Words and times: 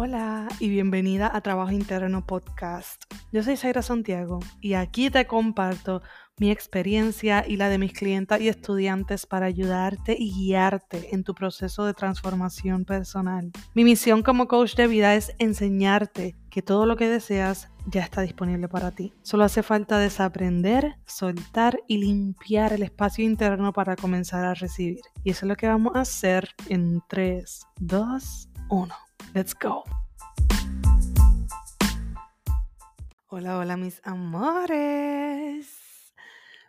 Hola 0.00 0.46
y 0.60 0.68
bienvenida 0.68 1.28
a 1.34 1.40
Trabajo 1.40 1.72
Interno 1.72 2.24
Podcast. 2.24 3.02
Yo 3.32 3.42
soy 3.42 3.56
Zaira 3.56 3.82
Santiago 3.82 4.38
y 4.60 4.74
aquí 4.74 5.10
te 5.10 5.26
comparto 5.26 6.02
mi 6.38 6.52
experiencia 6.52 7.44
y 7.44 7.56
la 7.56 7.68
de 7.68 7.78
mis 7.78 7.94
clientas 7.94 8.40
y 8.40 8.46
estudiantes 8.46 9.26
para 9.26 9.46
ayudarte 9.46 10.14
y 10.16 10.32
guiarte 10.32 11.12
en 11.16 11.24
tu 11.24 11.34
proceso 11.34 11.84
de 11.84 11.94
transformación 11.94 12.84
personal. 12.84 13.50
Mi 13.74 13.82
misión 13.82 14.22
como 14.22 14.46
coach 14.46 14.76
de 14.76 14.86
vida 14.86 15.16
es 15.16 15.34
enseñarte 15.40 16.36
que 16.48 16.62
todo 16.62 16.86
lo 16.86 16.94
que 16.94 17.08
deseas 17.08 17.68
ya 17.88 18.02
está 18.02 18.20
disponible 18.20 18.68
para 18.68 18.92
ti. 18.92 19.12
Solo 19.22 19.42
hace 19.42 19.64
falta 19.64 19.98
desaprender, 19.98 20.94
soltar 21.06 21.80
y 21.88 21.98
limpiar 21.98 22.72
el 22.72 22.84
espacio 22.84 23.24
interno 23.24 23.72
para 23.72 23.96
comenzar 23.96 24.44
a 24.44 24.54
recibir. 24.54 25.00
Y 25.24 25.32
eso 25.32 25.44
es 25.44 25.48
lo 25.48 25.56
que 25.56 25.66
vamos 25.66 25.96
a 25.96 26.02
hacer 26.02 26.50
en 26.68 27.02
3, 27.08 27.66
2, 27.80 28.48
1. 28.70 28.94
Let's 29.34 29.54
go. 29.54 29.84
Hola, 33.26 33.58
hola 33.58 33.76
mis 33.76 34.00
amores. 34.04 35.68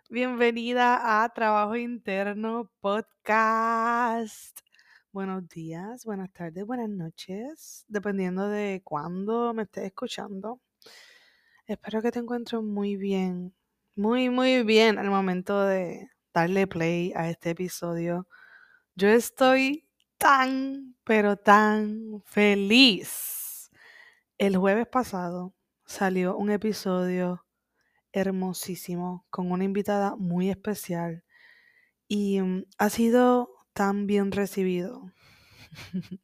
Bienvenida 0.09 1.23
a 1.23 1.29
Trabajo 1.29 1.77
Interno 1.77 2.69
Podcast. 2.81 4.59
Buenos 5.13 5.47
días, 5.47 6.03
buenas 6.03 6.31
tardes, 6.33 6.65
buenas 6.65 6.89
noches, 6.89 7.85
dependiendo 7.87 8.49
de 8.49 8.81
cuándo 8.83 9.53
me 9.53 9.63
estés 9.63 9.85
escuchando. 9.85 10.59
Espero 11.65 12.01
que 12.01 12.11
te 12.11 12.19
encuentres 12.19 12.61
muy 12.61 12.97
bien, 12.97 13.55
muy, 13.95 14.29
muy 14.29 14.63
bien 14.63 14.99
al 14.99 15.09
momento 15.09 15.63
de 15.63 16.09
darle 16.33 16.67
play 16.67 17.13
a 17.15 17.29
este 17.29 17.51
episodio. 17.51 18.27
Yo 18.95 19.07
estoy 19.07 19.88
tan, 20.19 20.95
pero 21.03 21.37
tan 21.37 22.21
feliz. 22.25 23.71
El 24.37 24.57
jueves 24.57 24.87
pasado 24.87 25.55
salió 25.85 26.37
un 26.37 26.51
episodio 26.51 27.45
hermosísimo 28.11 29.25
con 29.29 29.51
una 29.51 29.63
invitada 29.63 30.15
muy 30.15 30.49
especial 30.49 31.23
y 32.07 32.41
mm, 32.41 32.65
ha 32.77 32.89
sido 32.89 33.49
tan 33.73 34.07
bien 34.07 34.31
recibido. 34.31 35.11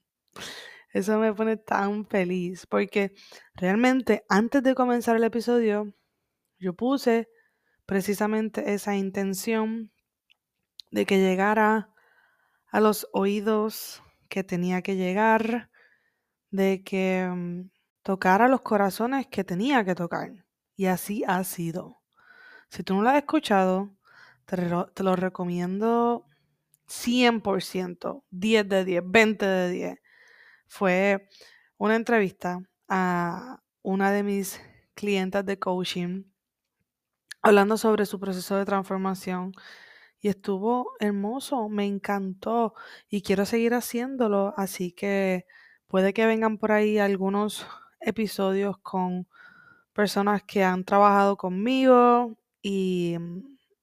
Eso 0.93 1.17
me 1.19 1.33
pone 1.33 1.57
tan 1.57 2.05
feliz 2.05 2.65
porque 2.67 3.13
realmente 3.53 4.25
antes 4.29 4.61
de 4.61 4.75
comenzar 4.75 5.15
el 5.15 5.23
episodio 5.23 5.93
yo 6.59 6.73
puse 6.73 7.29
precisamente 7.85 8.73
esa 8.73 8.95
intención 8.95 9.91
de 10.91 11.05
que 11.05 11.19
llegara 11.19 11.94
a 12.75 12.81
los 12.81 13.07
oídos 13.13 14.03
que 14.27 14.43
tenía 14.43 14.81
que 14.81 14.97
llegar, 14.97 15.69
de 16.51 16.83
que 16.83 17.25
mm, 17.25 17.69
tocara 18.03 18.49
los 18.49 18.63
corazones 18.63 19.27
que 19.27 19.45
tenía 19.45 19.85
que 19.85 19.95
tocar. 19.95 20.45
Y 20.75 20.87
así 20.87 21.23
ha 21.25 21.41
sido. 21.45 22.01
Si 22.67 22.83
tú 22.83 22.95
no 22.95 23.01
lo 23.01 23.11
has 23.11 23.15
escuchado, 23.15 23.95
te, 24.43 24.57
lo 25.03 25.15
recomiendo 25.15 26.25
100%, 26.89 28.23
10 28.29 28.67
de 28.67 28.83
10, 28.83 29.03
20 29.05 29.45
de 29.45 29.69
10. 29.69 29.99
Fue 30.67 31.29
una 31.77 31.95
entrevista 31.95 32.59
a 32.89 33.63
una 33.83 34.11
de 34.11 34.23
mis 34.23 34.59
clientas 34.95 35.45
de 35.45 35.57
coaching 35.57 36.25
hablando 37.41 37.77
sobre 37.77 38.05
su 38.05 38.19
proceso 38.19 38.57
de 38.57 38.65
transformación 38.65 39.53
y 40.25 40.29
estuvo 40.29 40.93
hermoso, 40.99 41.69
me 41.69 41.85
encantó 41.85 42.73
y 43.07 43.21
quiero 43.21 43.45
seguir 43.45 43.75
haciéndolo, 43.75 44.55
así 44.57 44.91
que 44.91 45.45
puede 45.85 46.15
que 46.15 46.25
vengan 46.25 46.57
por 46.57 46.71
ahí 46.71 46.97
algunos 46.97 47.67
episodios 47.99 48.79
con 48.79 49.27
personas 49.93 50.41
que 50.41 50.63
han 50.63 50.83
trabajado 50.83 51.37
conmigo 51.37 52.39
y, 52.63 53.17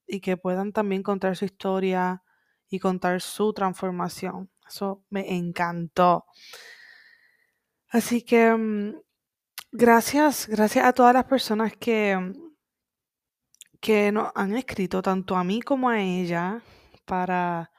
y 0.05 0.19
que 0.19 0.35
puedan 0.35 0.73
también 0.73 1.01
contar 1.01 1.37
su 1.37 1.45
historia 1.45 2.23
y 2.67 2.77
contar 2.79 3.21
su 3.21 3.53
transformación. 3.53 4.49
Eso 4.67 5.01
me 5.09 5.37
encantó. 5.37 6.25
Así 7.87 8.21
que 8.21 8.53
mm, 8.53 8.95
gracias, 9.71 10.49
gracias 10.49 10.85
a 10.85 10.91
todas 10.91 11.13
las 11.13 11.23
personas 11.23 11.71
que 11.77 12.17
que 13.83 14.13
nos 14.13 14.31
han 14.33 14.55
escrito 14.55 15.01
tanto 15.01 15.35
a 15.35 15.43
mí 15.43 15.61
como 15.61 15.89
a 15.89 15.99
ella 16.01 16.63
para 17.03 17.69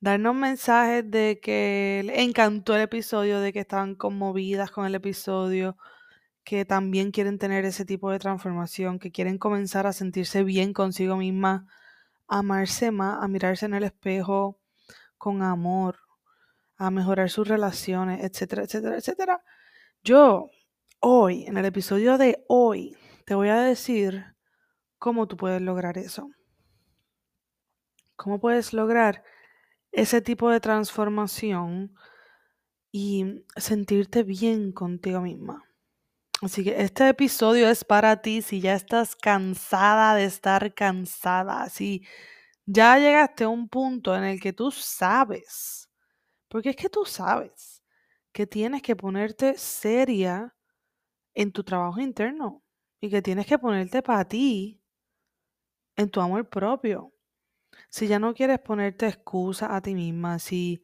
darnos 0.00 0.34
mensajes 0.34 1.10
de 1.10 1.40
que 1.42 2.02
les 2.06 2.20
encantó 2.20 2.74
el 2.74 2.80
episodio, 2.80 3.40
de 3.40 3.52
que 3.52 3.60
estaban 3.60 3.96
conmovidas 3.96 4.70
con 4.70 4.86
el 4.86 4.94
episodio, 4.94 5.76
que 6.42 6.64
también 6.64 7.10
quieren 7.10 7.38
tener 7.38 7.66
ese 7.66 7.84
tipo 7.84 8.10
de 8.10 8.18
transformación, 8.18 8.98
que 8.98 9.12
quieren 9.12 9.36
comenzar 9.36 9.86
a 9.86 9.92
sentirse 9.92 10.42
bien 10.42 10.72
consigo 10.72 11.18
misma, 11.18 11.66
a 12.28 12.38
amarse 12.38 12.90
más, 12.90 13.22
a 13.22 13.28
mirarse 13.28 13.66
en 13.66 13.74
el 13.74 13.84
espejo 13.84 14.58
con 15.18 15.42
amor, 15.42 15.98
a 16.78 16.90
mejorar 16.90 17.28
sus 17.28 17.46
relaciones, 17.46 18.24
etcétera, 18.24 18.62
etcétera, 18.62 18.96
etcétera. 18.96 19.44
Yo, 20.02 20.48
hoy, 21.00 21.44
en 21.44 21.58
el 21.58 21.66
episodio 21.66 22.16
de 22.16 22.42
hoy, 22.48 22.96
te 23.26 23.34
voy 23.34 23.50
a 23.50 23.60
decir 23.60 24.35
¿Cómo 24.98 25.26
tú 25.26 25.36
puedes 25.36 25.60
lograr 25.60 25.98
eso? 25.98 26.30
¿Cómo 28.16 28.40
puedes 28.40 28.72
lograr 28.72 29.22
ese 29.92 30.22
tipo 30.22 30.50
de 30.50 30.60
transformación 30.60 31.94
y 32.90 33.44
sentirte 33.56 34.22
bien 34.22 34.72
contigo 34.72 35.20
misma? 35.20 35.64
Así 36.42 36.64
que 36.64 36.82
este 36.82 37.08
episodio 37.08 37.68
es 37.68 37.84
para 37.84 38.20
ti 38.20 38.42
si 38.42 38.60
ya 38.60 38.74
estás 38.74 39.16
cansada 39.16 40.14
de 40.14 40.24
estar 40.24 40.74
cansada, 40.74 41.68
si 41.70 42.06
ya 42.66 42.98
llegaste 42.98 43.44
a 43.44 43.48
un 43.48 43.68
punto 43.68 44.14
en 44.14 44.24
el 44.24 44.40
que 44.40 44.52
tú 44.52 44.70
sabes, 44.70 45.90
porque 46.48 46.70
es 46.70 46.76
que 46.76 46.90
tú 46.90 47.04
sabes 47.06 47.82
que 48.32 48.46
tienes 48.46 48.82
que 48.82 48.96
ponerte 48.96 49.56
seria 49.56 50.54
en 51.34 51.52
tu 51.52 51.64
trabajo 51.64 52.00
interno 52.00 52.62
y 53.00 53.08
que 53.08 53.22
tienes 53.22 53.46
que 53.46 53.58
ponerte 53.58 54.02
para 54.02 54.26
ti 54.26 54.82
en 55.96 56.10
tu 56.10 56.20
amor 56.20 56.48
propio. 56.48 57.12
Si 57.88 58.06
ya 58.06 58.18
no 58.18 58.34
quieres 58.34 58.58
ponerte 58.60 59.06
excusas 59.06 59.70
a 59.70 59.80
ti 59.80 59.94
misma, 59.94 60.38
si, 60.38 60.82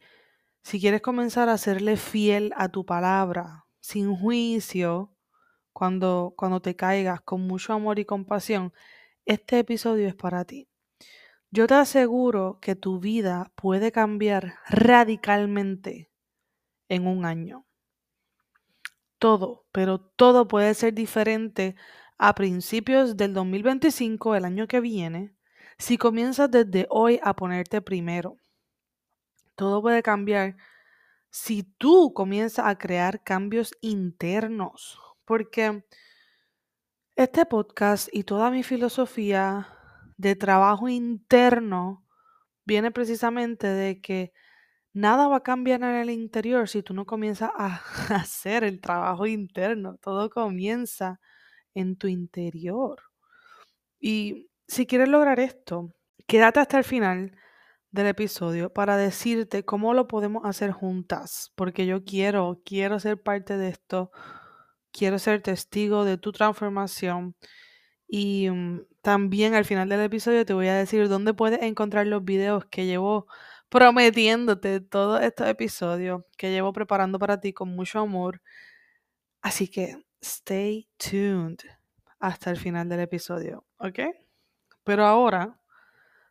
si 0.62 0.81
quieres 0.81 1.03
comenzar 1.03 1.49
a 1.49 1.59
serle 1.59 1.97
fiel 1.97 2.53
a 2.56 2.69
tu 2.69 2.84
palabra, 2.84 3.67
sin 3.81 4.15
juicio, 4.17 5.15
cuando, 5.72 6.34
cuando 6.37 6.61
te 6.61 6.77
caigas 6.77 7.21
con 7.21 7.43
mucho 7.43 7.72
amor 7.72 7.99
y 7.99 8.05
compasión, 8.05 8.72
este 9.25 9.59
episodio 9.59 10.09
es 10.09 10.15
para 10.15 10.45
ti. 10.45 10.69
Yo 11.51 11.67
te 11.67 11.75
aseguro 11.75 12.59
que 12.61 12.77
tu 12.77 12.99
vida 12.99 13.53
puede 13.55 13.93
cambiar 13.93 14.55
radicalmente 14.69 16.11
en 16.89 17.06
un 17.06 17.25
año. 17.25 17.67
Todo, 19.19 19.67
pero 19.71 20.01
todo 20.01 20.49
puede 20.49 20.75
ser 20.75 20.95
diferente 20.95 21.77
a 22.19 22.34
principios 22.34 23.17
del 23.17 23.34
2025, 23.34 24.34
el 24.34 24.45
año 24.45 24.67
que 24.67 24.81
viene, 24.81 25.34
si 25.78 25.99
comienzas 25.99 26.50
desde 26.50 26.87
hoy 26.91 27.19
a 27.23 27.34
ponerte 27.34 27.81
primero. 27.81 28.37
Todo 29.56 29.83
puede 29.83 30.03
cambiar 30.03 30.56
si 31.31 31.62
tú 31.62 32.12
comienzas 32.15 32.67
a 32.67 32.77
crear 32.77 33.22
cambios 33.22 33.72
internos, 33.81 34.99
porque 35.25 35.84
este 37.17 37.47
podcast 37.47 38.09
y 38.12 38.25
toda 38.25 38.51
mi 38.51 38.62
filosofía 38.62 39.69
de 40.17 40.37
trabajo 40.37 40.89
interno 40.89 42.06
viene 42.65 42.91
precisamente 42.91 43.66
de 43.66 44.01
que 44.01 44.33
nada 44.92 45.28
va 45.28 45.39
a 45.39 45.42
cambiar 45.42 45.83
en 45.83 45.97
el 45.97 46.10
interior 46.10 46.69
si 46.69 46.83
tú 46.83 46.95
no 46.95 47.07
comienzas 47.07 47.51
a 47.57 47.81
hacer 48.15 48.65
el 48.65 48.81
trabajo 48.81 49.27
interno. 49.27 49.97
Todo 49.97 50.31
comienza 50.31 51.21
en 51.74 51.97
tu 51.97 52.09
interior. 52.09 53.03
Y 54.01 54.48
si 54.69 54.86
quieres 54.86 55.09
lograr 55.09 55.41
esto, 55.41 55.95
quédate 56.27 56.60
hasta 56.60 56.78
el 56.78 56.84
final 56.84 57.36
del 57.92 58.07
episodio 58.09 58.72
para 58.72 58.97
decirte 58.97 59.65
cómo 59.65 59.95
lo 59.95 60.09
podemos 60.09 60.45
hacer 60.47 60.72
juntas, 60.72 61.53
porque 61.57 61.86
yo 61.86 62.04
quiero, 62.04 62.60
quiero 62.65 62.98
ser 62.98 63.22
parte 63.22 63.57
de 63.59 63.69
esto, 63.69 64.10
quiero 64.92 65.19
ser 65.19 65.42
testigo 65.42 66.04
de 66.04 66.19
tu 66.19 66.33
transformación 66.33 67.36
y 68.09 68.51
mm, 68.51 68.83
también 69.03 69.54
al 69.54 69.65
final 69.65 69.89
del 69.89 70.01
episodio 70.03 70.45
te 70.47 70.54
voy 70.54 70.69
a 70.69 70.74
decir 70.74 71.09
dónde 71.09 71.34
puedes 71.34 71.63
encontrar 71.63 72.07
los 72.07 72.24
videos 72.24 72.66
que 72.66 72.86
llevo 72.86 73.27
prometiéndote 73.69 74.80
todos 74.80 75.22
estos 75.22 75.48
episodios 75.48 76.22
que 76.36 76.51
llevo 76.51 76.72
preparando 76.74 77.19
para 77.19 77.41
ti 77.41 77.53
con 77.54 77.71
mucho 77.71 78.01
amor. 78.01 78.42
Así 79.42 79.69
que 79.69 79.97
stay 80.22 80.89
tuned 80.97 81.59
hasta 82.21 82.51
el 82.51 82.57
final 82.57 82.89
del 82.89 83.01
episodio, 83.01 83.66
¿ok? 83.78 83.98
Pero 84.84 85.04
ahora 85.04 85.60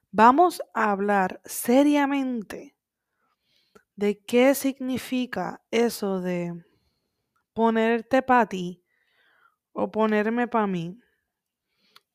vamos 0.09 0.61
a 0.73 0.91
hablar 0.91 1.41
seriamente 1.45 2.75
de 3.95 4.23
qué 4.23 4.55
significa 4.55 5.61
eso 5.69 6.21
de 6.21 6.53
ponerte 7.53 8.21
para 8.21 8.45
ti 8.47 8.83
o 9.73 9.91
ponerme 9.91 10.47
para 10.47 10.67
mí, 10.67 10.97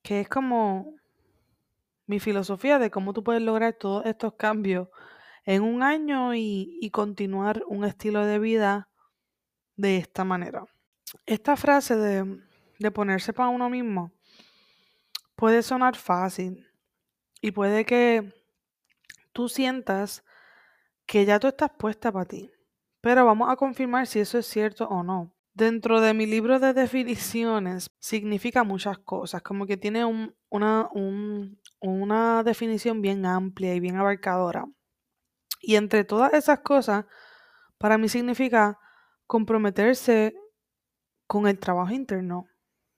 que 0.02 0.20
es 0.20 0.28
como 0.28 0.94
mi 2.06 2.18
filosofía 2.18 2.78
de 2.78 2.90
cómo 2.90 3.12
tú 3.12 3.22
puedes 3.22 3.42
lograr 3.42 3.74
todos 3.74 4.06
estos 4.06 4.34
cambios 4.34 4.88
en 5.44 5.62
un 5.62 5.82
año 5.82 6.34
y, 6.34 6.78
y 6.80 6.90
continuar 6.90 7.62
un 7.66 7.84
estilo 7.84 8.24
de 8.24 8.38
vida 8.38 8.88
de 9.76 9.98
esta 9.98 10.24
manera. 10.24 10.64
Esta 11.24 11.56
frase 11.56 11.96
de, 11.96 12.40
de 12.78 12.90
ponerse 12.90 13.32
para 13.32 13.48
uno 13.48 13.70
mismo 13.70 14.12
puede 15.36 15.62
sonar 15.62 15.96
fácil 15.96 16.66
y 17.40 17.50
puede 17.52 17.84
que 17.84 18.34
tú 19.32 19.48
sientas 19.48 20.24
que 21.06 21.24
ya 21.24 21.38
tú 21.38 21.46
estás 21.46 21.70
puesta 21.78 22.10
para 22.10 22.24
ti. 22.24 22.50
Pero 23.00 23.24
vamos 23.24 23.48
a 23.50 23.56
confirmar 23.56 24.06
si 24.06 24.18
eso 24.18 24.38
es 24.38 24.46
cierto 24.46 24.88
o 24.88 25.02
no. 25.02 25.32
Dentro 25.54 26.00
de 26.00 26.12
mi 26.12 26.26
libro 26.26 26.58
de 26.58 26.74
definiciones 26.74 27.90
significa 27.98 28.64
muchas 28.64 28.98
cosas, 28.98 29.42
como 29.42 29.66
que 29.66 29.76
tiene 29.76 30.04
una, 30.50 30.90
una 31.80 32.42
definición 32.42 33.00
bien 33.00 33.24
amplia 33.24 33.74
y 33.74 33.80
bien 33.80 33.96
abarcadora. 33.96 34.66
Y 35.60 35.76
entre 35.76 36.04
todas 36.04 36.34
esas 36.34 36.60
cosas, 36.60 37.06
para 37.78 37.96
mí 37.96 38.08
significa 38.08 38.78
comprometerse 39.26 40.34
con 41.26 41.46
el 41.46 41.58
trabajo 41.58 41.92
interno, 41.92 42.46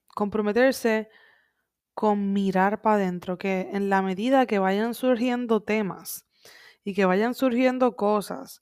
comprometerse 0.07 1.09
con 1.93 2.31
mirar 2.33 2.81
para 2.81 2.95
adentro, 2.95 3.37
que 3.37 3.69
en 3.73 3.89
la 3.89 4.01
medida 4.01 4.45
que 4.45 4.59
vayan 4.59 4.93
surgiendo 4.93 5.61
temas 5.61 6.25
y 6.83 6.93
que 6.93 7.05
vayan 7.05 7.33
surgiendo 7.33 7.95
cosas 7.95 8.61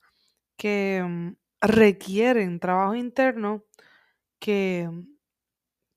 que 0.57 1.03
mm, 1.07 1.35
requieren 1.61 2.59
trabajo 2.59 2.95
interno, 2.95 3.63
que 4.39 4.89
mm, 4.91 5.07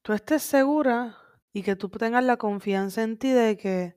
tú 0.03 0.13
estés 0.13 0.43
segura 0.43 1.17
y 1.53 1.63
que 1.63 1.77
tú 1.77 1.89
tengas 1.89 2.25
la 2.25 2.37
confianza 2.37 3.03
en 3.03 3.19
ti 3.19 3.31
de 3.31 3.57
que 3.57 3.97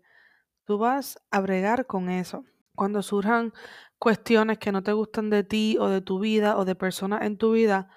tú 0.66 0.78
vas 0.78 1.20
a 1.31 1.42
bregar 1.42 1.86
con 1.86 2.10
eso. 2.10 2.46
Cuando 2.75 3.02
surjan 3.02 3.54
cuestiones 4.00 4.58
que 4.58 4.72
no 4.72 4.84
te 4.84 4.94
gustan 4.94 5.30
de 5.30 5.44
ti 5.44 5.78
o 5.80 5.90
de 5.90 6.02
tu 6.02 6.20
vida 6.20 6.58
o 6.58 6.66
de 6.66 6.75
personas 6.75 7.24
en 7.24 7.38
tu 7.38 7.52
vida, 7.52 7.90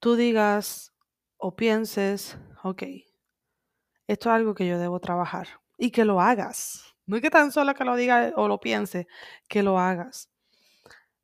tú 0.00 0.16
digas 0.16 0.91
o 1.44 1.56
pienses, 1.56 2.38
ok, 2.62 2.84
esto 4.06 4.30
es 4.30 4.34
algo 4.34 4.54
que 4.54 4.64
yo 4.64 4.78
debo 4.78 5.00
trabajar 5.00 5.48
y 5.76 5.90
que 5.90 6.04
lo 6.04 6.20
hagas. 6.20 6.94
No 7.04 7.16
es 7.16 7.22
que 7.22 7.30
tan 7.30 7.50
solo 7.50 7.74
que 7.74 7.84
lo 7.84 7.96
diga 7.96 8.32
o 8.36 8.46
lo 8.46 8.60
piense, 8.60 9.08
que 9.48 9.64
lo 9.64 9.80
hagas. 9.80 10.30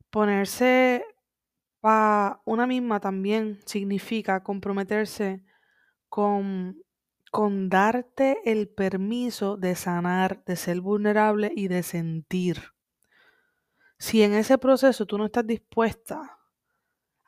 Ponerse 0.09 1.05
para 1.79 2.41
una 2.43 2.67
misma 2.67 2.99
también 2.99 3.61
significa 3.65 4.43
comprometerse 4.43 5.41
con, 6.09 6.83
con 7.31 7.69
darte 7.69 8.41
el 8.43 8.67
permiso 8.67 9.55
de 9.55 9.73
sanar, 9.75 10.43
de 10.43 10.57
ser 10.57 10.81
vulnerable 10.81 11.49
y 11.55 11.69
de 11.69 11.81
sentir. 11.81 12.73
Si 13.97 14.21
en 14.21 14.33
ese 14.33 14.57
proceso 14.57 15.05
tú 15.05 15.17
no 15.17 15.25
estás 15.25 15.47
dispuesta 15.47 16.39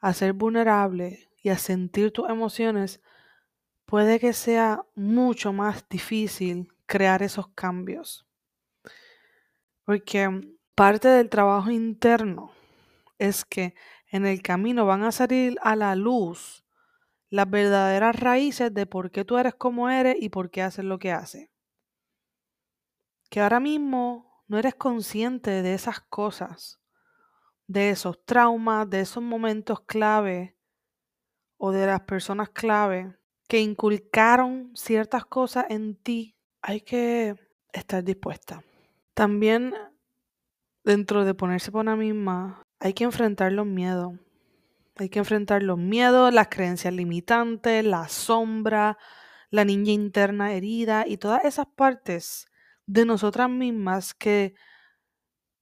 a 0.02 0.12
ser 0.12 0.34
vulnerable 0.34 1.31
y 1.42 1.50
a 1.50 1.58
sentir 1.58 2.12
tus 2.12 2.30
emociones, 2.30 3.02
puede 3.86 4.20
que 4.20 4.34
sea 4.34 4.86
mucho 4.96 5.54
más 5.54 5.88
difícil 5.90 6.72
crear 6.86 7.24
esos 7.24 7.48
cambios. 7.50 8.26
Porque 9.84 10.56
parte 10.76 11.08
del 11.08 11.30
trabajo 11.30 11.72
interno 11.72 12.52
es 13.18 13.46
que 13.46 13.76
en 14.08 14.26
el 14.26 14.42
camino 14.42 14.86
van 14.86 15.04
a 15.04 15.12
salir 15.12 15.58
a 15.62 15.76
la 15.76 15.96
luz 15.96 16.64
las 17.30 17.50
verdaderas 17.50 18.20
raíces 18.20 18.74
de 18.74 18.86
por 18.86 19.10
qué 19.10 19.24
tú 19.24 19.38
eres 19.38 19.56
como 19.56 19.90
eres 19.90 20.18
y 20.20 20.30
por 20.30 20.52
qué 20.52 20.62
haces 20.62 20.84
lo 20.84 21.00
que 21.00 21.12
haces. 21.12 21.50
Que 23.30 23.40
ahora 23.40 23.62
mismo 23.62 24.44
no 24.48 24.58
eres 24.58 24.76
consciente 24.76 25.62
de 25.62 25.74
esas 25.74 26.02
cosas, 26.02 26.82
de 27.68 27.90
esos 27.90 28.24
traumas, 28.26 28.90
de 28.90 29.00
esos 29.00 29.24
momentos 29.24 29.80
clave 29.82 30.58
o 31.64 31.72
de 31.72 31.86
las 31.86 32.02
personas 32.02 32.50
clave 32.50 33.16
que 33.48 33.60
inculcaron 33.60 34.72
ciertas 34.74 35.26
cosas 35.26 35.66
en 35.70 35.96
ti, 35.96 36.36
hay 36.60 36.82
que 36.82 37.36
estar 37.72 38.04
dispuesta. 38.04 38.64
También 39.14 39.72
dentro 40.84 41.24
de 41.24 41.36
ponerse 41.36 41.72
por 41.72 41.82
una 41.82 41.96
misma, 41.96 42.64
hay 42.80 42.94
que 42.94 43.04
enfrentar 43.04 43.52
los 43.52 43.68
miedos. 43.68 44.14
Hay 44.96 45.10
que 45.10 45.20
enfrentar 45.20 45.62
los 45.62 45.78
miedos, 45.78 46.34
las 46.34 46.48
creencias 46.48 46.96
limitantes, 46.96 47.86
la 47.86 48.08
sombra, 48.08 48.98
la 49.52 49.64
niña 49.64 49.92
interna 49.92 50.54
herida 50.54 51.06
y 51.08 51.18
todas 51.18 51.46
esas 51.46 51.68
partes 51.68 52.48
de 52.88 53.06
nosotras 53.06 53.52
mismas 53.52 54.16
que 54.16 54.56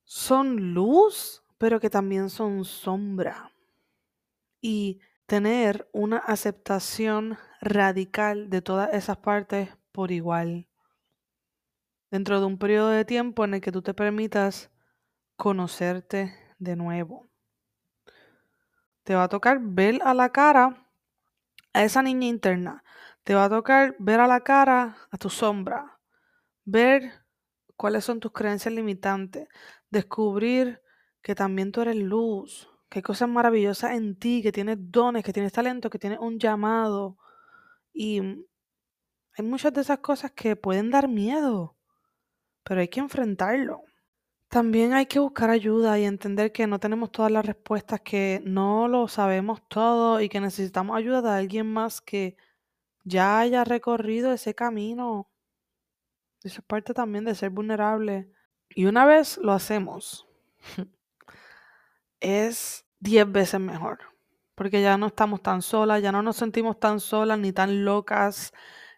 son 0.05 0.73
luz, 0.73 1.43
pero 1.57 1.81
que 1.81 1.89
también 1.89 2.29
son 2.29 2.63
sombra. 2.63 3.51
Y 4.61 5.01
tener 5.29 5.87
una 5.93 6.17
aceptación 6.17 7.37
radical 7.61 8.49
de 8.49 8.63
todas 8.63 8.91
esas 8.95 9.17
partes 9.17 9.69
por 9.91 10.11
igual. 10.11 10.67
Dentro 12.09 12.39
de 12.39 12.47
un 12.47 12.57
periodo 12.57 12.89
de 12.89 13.05
tiempo 13.05 13.45
en 13.45 13.53
el 13.53 13.61
que 13.61 13.71
tú 13.71 13.83
te 13.83 13.93
permitas 13.93 14.71
conocerte 15.35 16.33
de 16.57 16.75
nuevo. 16.75 17.29
Te 19.03 19.13
va 19.13 19.25
a 19.25 19.29
tocar 19.29 19.59
ver 19.61 19.99
a 20.03 20.15
la 20.15 20.31
cara 20.31 20.87
a 21.73 21.83
esa 21.83 22.01
niña 22.01 22.25
interna. 22.25 22.83
Te 23.23 23.35
va 23.35 23.45
a 23.45 23.49
tocar 23.49 23.95
ver 23.99 24.21
a 24.21 24.27
la 24.27 24.41
cara 24.41 24.97
a 25.11 25.17
tu 25.17 25.29
sombra. 25.29 25.99
Ver 26.65 27.23
cuáles 27.75 28.03
son 28.03 28.19
tus 28.19 28.31
creencias 28.31 28.73
limitantes. 28.73 29.47
Descubrir 29.91 30.81
que 31.21 31.35
también 31.35 31.71
tú 31.71 31.81
eres 31.81 31.97
luz. 31.97 32.68
Que 32.89 32.99
hay 32.99 33.03
cosas 33.03 33.29
maravillosas 33.29 33.91
en 33.91 34.15
ti, 34.17 34.41
que 34.41 34.51
tienes 34.51 34.77
dones, 34.79 35.23
que 35.23 35.33
tienes 35.33 35.53
talento, 35.53 35.89
que 35.89 35.99
tienes 35.99 36.19
un 36.19 36.39
llamado. 36.39 37.17
Y 37.93 38.19
hay 38.19 39.45
muchas 39.45 39.73
de 39.73 39.81
esas 39.81 39.99
cosas 39.99 40.31
que 40.31 40.55
pueden 40.55 40.89
dar 40.89 41.07
miedo, 41.07 41.77
pero 42.63 42.81
hay 42.81 42.87
que 42.89 42.99
enfrentarlo. 42.99 43.83
También 44.49 44.93
hay 44.93 45.05
que 45.05 45.19
buscar 45.19 45.51
ayuda 45.51 45.99
y 45.99 46.05
entender 46.05 46.51
que 46.51 46.65
no 46.65 46.79
tenemos 46.79 47.11
todas 47.11 47.31
las 47.31 47.45
respuestas, 47.45 48.01
que 48.01 48.41
no 48.43 48.87
lo 48.87 49.07
sabemos 49.07 49.61
todo 49.67 50.21
y 50.21 50.27
que 50.27 50.41
necesitamos 50.41 50.97
ayuda 50.97 51.21
de 51.21 51.29
alguien 51.29 51.71
más 51.71 52.01
que 52.01 52.35
ya 53.03 53.39
haya 53.39 53.63
recorrido 53.63 54.33
ese 54.33 54.55
camino. 54.55 55.29
Eso 56.43 56.61
es 56.61 56.65
parte 56.65 56.93
también 56.93 57.25
de 57.25 57.35
ser 57.35 57.51
vulnerable. 57.51 58.31
Y 58.69 58.85
una 58.85 59.05
vez 59.05 59.37
lo 59.37 59.51
hacemos, 59.51 60.27
es 62.19 62.85
diez 62.99 63.31
veces 63.31 63.59
mejor. 63.59 63.99
Porque 64.55 64.81
ya 64.81 64.97
no 64.97 65.07
estamos 65.07 65.41
tan 65.41 65.61
solas, 65.61 66.01
ya 66.01 66.11
no 66.11 66.21
nos 66.21 66.37
sentimos 66.37 66.79
tan 66.79 66.99
solas, 66.99 67.39
ni 67.39 67.53
tan 67.53 67.85
locas, 67.85 68.53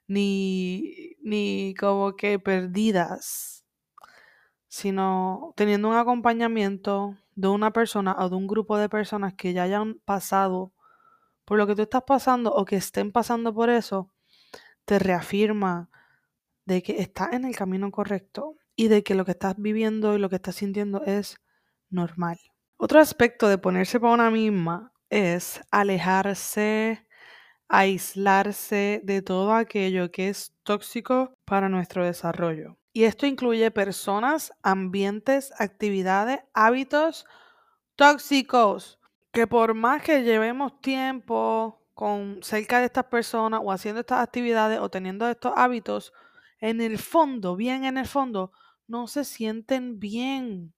ni, 0.08 1.16
ni 1.24 1.76
como 1.80 2.16
que 2.16 2.40
perdidas 2.40 3.52
sino 4.72 5.54
teniendo 5.58 5.90
un 5.90 5.96
acompañamiento 5.96 7.18
de 7.36 7.50
una 7.50 7.72
persona 7.74 8.16
o 8.18 8.30
de 8.30 8.38
un 8.38 8.48
grupo 8.48 8.78
de 8.78 8.88
personas 8.88 9.34
que 9.34 9.52
ya 9.52 9.64
hayan 9.64 9.96
pasado 10.06 10.72
por 11.44 11.58
lo 11.58 11.68
que 11.68 11.76
tú 11.76 11.82
estás 11.82 12.04
pasando 12.04 12.54
o 12.54 12.64
que 12.64 12.78
estén 12.78 13.12
pasando 13.12 13.54
por 13.54 13.70
eso, 13.70 14.14
te 14.86 14.98
reafirma 14.98 15.90
de 16.66 16.84
que 16.84 17.02
estás 17.02 17.34
en 17.34 17.44
el 17.44 17.54
camino 17.54 17.92
correcto 17.92 18.56
y 18.78 18.88
de 18.88 19.04
que 19.04 19.14
lo 19.14 19.26
que 19.26 19.32
estás 19.32 19.56
viviendo 19.58 20.16
y 20.16 20.20
lo 20.20 20.30
que 20.30 20.38
estás 20.38 20.56
sintiendo 20.56 21.04
es 21.04 21.36
normal. 21.90 22.40
Otro 22.84 23.00
aspecto 23.00 23.48
de 23.48 23.60
ponerse 23.60 24.00
para 24.00 24.16
una 24.16 24.32
misma 24.32 24.92
es 25.12 25.62
alejarse, 25.70 27.06
aislarse 27.68 29.02
de 29.04 29.22
todo 29.22 29.54
aquello 29.54 30.10
que 30.12 30.30
es 30.30 30.56
tóxico 30.64 31.38
para 31.46 31.70
nuestro 31.70 32.04
desarrollo. 32.04 32.80
Y 32.92 33.04
esto 33.04 33.28
incluye 33.28 33.70
personas, 33.70 34.52
ambientes, 34.64 35.54
actividades, 35.60 36.40
hábitos 36.56 37.28
tóxicos, 37.96 39.00
que 39.32 39.46
por 39.46 39.76
más 39.76 40.02
que 40.02 40.24
llevemos 40.24 40.82
tiempo 40.82 41.84
con 41.94 42.40
cerca 42.42 42.80
de 42.80 42.86
estas 42.86 43.06
personas 43.06 43.62
o 43.64 43.72
haciendo 43.72 44.00
estas 44.00 44.24
actividades 44.24 44.80
o 44.80 44.90
teniendo 44.90 45.30
estos 45.30 45.54
hábitos, 45.56 46.14
en 46.60 46.82
el 46.82 46.98
fondo, 46.98 47.56
bien 47.56 47.86
en 47.86 48.00
el 48.00 48.08
fondo, 48.08 48.52
no 48.88 49.06
se 49.06 49.24
sienten 49.24 50.00
bien. 50.00 50.74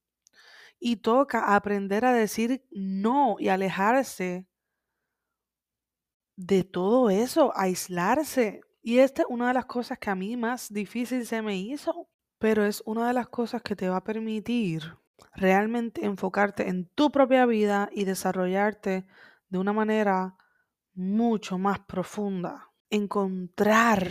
Y 0.79 0.97
toca 0.97 1.55
aprender 1.55 2.05
a 2.05 2.13
decir 2.13 2.65
no 2.71 3.37
y 3.39 3.49
alejarse 3.49 4.47
de 6.35 6.63
todo 6.63 7.09
eso, 7.09 7.53
aislarse. 7.55 8.61
Y 8.81 8.99
esta 8.99 9.21
es 9.21 9.27
una 9.29 9.47
de 9.47 9.53
las 9.53 9.65
cosas 9.65 9.97
que 9.99 10.09
a 10.09 10.15
mí 10.15 10.35
más 10.35 10.71
difícil 10.73 11.25
se 11.25 11.41
me 11.41 11.57
hizo, 11.57 12.09
pero 12.37 12.65
es 12.65 12.83
una 12.85 13.07
de 13.07 13.13
las 13.13 13.29
cosas 13.29 13.61
que 13.61 13.75
te 13.75 13.87
va 13.87 13.97
a 13.97 14.03
permitir 14.03 14.97
realmente 15.35 16.05
enfocarte 16.05 16.67
en 16.67 16.85
tu 16.89 17.11
propia 17.11 17.45
vida 17.45 17.89
y 17.91 18.03
desarrollarte 18.05 19.05
de 19.49 19.57
una 19.57 19.73
manera 19.73 20.35
mucho 20.93 21.57
más 21.57 21.79
profunda. 21.79 22.71
Encontrar 22.89 24.09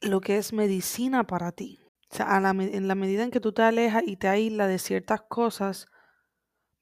lo 0.00 0.20
que 0.20 0.38
es 0.38 0.52
medicina 0.52 1.24
para 1.24 1.52
ti. 1.52 1.80
O 2.10 2.16
sea, 2.16 2.36
en 2.36 2.88
la 2.88 2.94
medida 2.94 3.24
en 3.24 3.30
que 3.30 3.40
tú 3.40 3.52
te 3.52 3.62
alejas 3.62 4.04
y 4.06 4.16
te 4.16 4.28
aíslas 4.28 4.68
de 4.68 4.78
ciertas 4.78 5.22
cosas, 5.22 5.88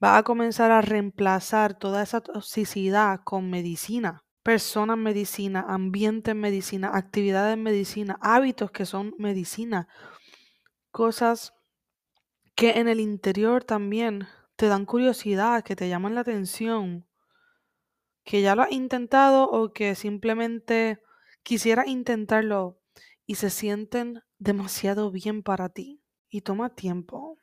vas 0.02 0.18
a 0.18 0.22
comenzar 0.24 0.72
a 0.72 0.80
reemplazar 0.82 1.78
toda 1.78 2.02
esa 2.02 2.20
toxicidad 2.20 3.20
con 3.22 3.48
medicina. 3.48 4.24
Personas 4.42 4.98
medicina, 4.98 5.64
ambiente 5.68 6.32
en 6.32 6.40
medicina, 6.40 6.90
actividades 6.92 7.56
medicina, 7.56 8.18
hábitos 8.20 8.72
que 8.72 8.84
son 8.84 9.14
medicina. 9.18 9.86
Cosas 10.90 11.54
que 12.56 12.80
en 12.80 12.88
el 12.88 12.98
interior 12.98 13.62
también 13.62 14.26
te 14.56 14.66
dan 14.66 14.86
curiosidad, 14.86 15.62
que 15.62 15.76
te 15.76 15.88
llaman 15.88 16.16
la 16.16 16.22
atención, 16.22 17.06
que 18.24 18.42
ya 18.42 18.56
lo 18.56 18.62
has 18.62 18.72
intentado 18.72 19.48
o 19.48 19.72
que 19.72 19.94
simplemente 19.94 21.00
quisiera 21.44 21.86
intentarlo 21.86 22.80
y 23.24 23.36
se 23.36 23.50
sienten 23.50 24.24
demasiado 24.38 25.12
bien 25.12 25.44
para 25.44 25.68
ti. 25.68 26.02
Y 26.28 26.40
toma 26.40 26.74
tiempo, 26.74 27.38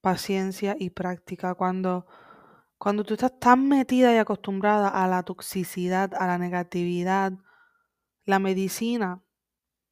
paciencia 0.00 0.76
y 0.78 0.90
práctica. 0.90 1.54
Cuando, 1.54 2.06
cuando 2.78 3.04
tú 3.04 3.14
estás 3.14 3.38
tan 3.38 3.68
metida 3.68 4.14
y 4.14 4.18
acostumbrada 4.18 4.88
a 4.88 5.06
la 5.08 5.22
toxicidad, 5.22 6.14
a 6.14 6.26
la 6.26 6.38
negatividad, 6.38 7.32
la 8.24 8.38
medicina 8.38 9.22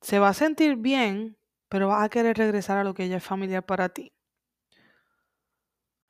se 0.00 0.18
va 0.18 0.28
a 0.28 0.34
sentir 0.34 0.76
bien, 0.76 1.36
pero 1.68 1.88
vas 1.88 2.04
a 2.04 2.08
querer 2.08 2.36
regresar 2.36 2.78
a 2.78 2.84
lo 2.84 2.94
que 2.94 3.08
ya 3.08 3.16
es 3.16 3.24
familiar 3.24 3.64
para 3.64 3.88
ti. 3.90 4.12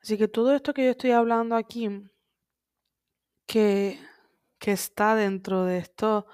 Así 0.01 0.17
que 0.17 0.27
todo 0.27 0.55
esto 0.55 0.73
que 0.73 0.85
yo 0.85 0.91
estoy 0.91 1.11
hablando 1.11 1.55
aquí, 1.55 1.89
que, 3.45 3.99
que 4.57 4.71
está 4.71 5.15
dentro 5.15 5.65
de 5.65 5.79
esto, 5.79 6.27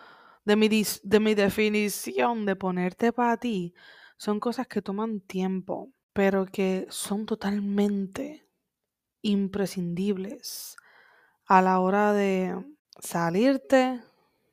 de 0.43 0.55
mi, 0.55 0.69
de 0.69 1.19
mi 1.19 1.33
definición 1.33 2.45
de 2.45 2.55
ponerte 2.55 3.11
para 3.11 3.37
ti, 3.37 3.73
son 4.17 4.39
cosas 4.39 4.67
que 4.67 4.81
toman 4.81 5.21
tiempo, 5.21 5.91
pero 6.15 6.45
que 6.45 6.87
son 6.89 7.25
totalmente 7.25 8.47
imprescindibles 9.21 10.77
a 11.45 11.61
la 11.61 11.81
hora 11.81 12.13
de 12.13 12.55
salirte 13.01 14.01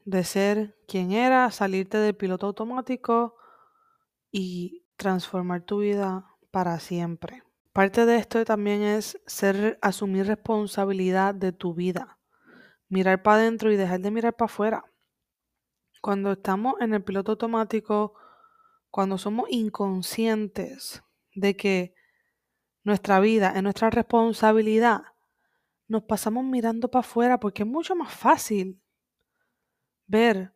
de 0.04 0.24
ser 0.24 0.76
quien 0.88 1.12
era, 1.12 1.48
salirte 1.52 1.98
del 1.98 2.16
piloto 2.16 2.46
automático 2.46 3.36
y 4.32 4.84
transformar 4.96 5.62
tu 5.62 5.78
vida 5.78 6.26
para 6.50 6.80
siempre. 6.80 7.44
Parte 7.72 8.06
de 8.06 8.16
esto 8.16 8.44
también 8.44 8.82
es 8.82 9.22
ser 9.28 9.78
asumir 9.82 10.26
responsabilidad 10.26 11.32
de 11.32 11.52
tu 11.52 11.74
vida, 11.74 12.18
mirar 12.88 13.22
para 13.22 13.36
adentro 13.36 13.70
y 13.70 13.76
dejar 13.76 14.00
de 14.00 14.10
mirar 14.10 14.34
para 14.34 14.46
afuera. 14.46 14.84
Cuando 16.00 16.32
estamos 16.32 16.74
en 16.80 16.92
el 16.92 17.04
piloto 17.04 17.30
automático, 17.30 18.14
cuando 18.90 19.16
somos 19.16 19.46
inconscientes 19.48 21.04
de 21.34 21.56
que 21.56 21.94
nuestra 22.84 23.20
vida 23.20 23.52
es 23.54 23.62
nuestra 23.62 23.90
responsabilidad, 23.90 25.02
nos 25.88 26.04
pasamos 26.04 26.44
mirando 26.44 26.90
para 26.90 27.00
afuera 27.00 27.38
porque 27.38 27.62
es 27.62 27.68
mucho 27.68 27.94
más 27.94 28.12
fácil 28.12 28.80
ver 30.06 30.54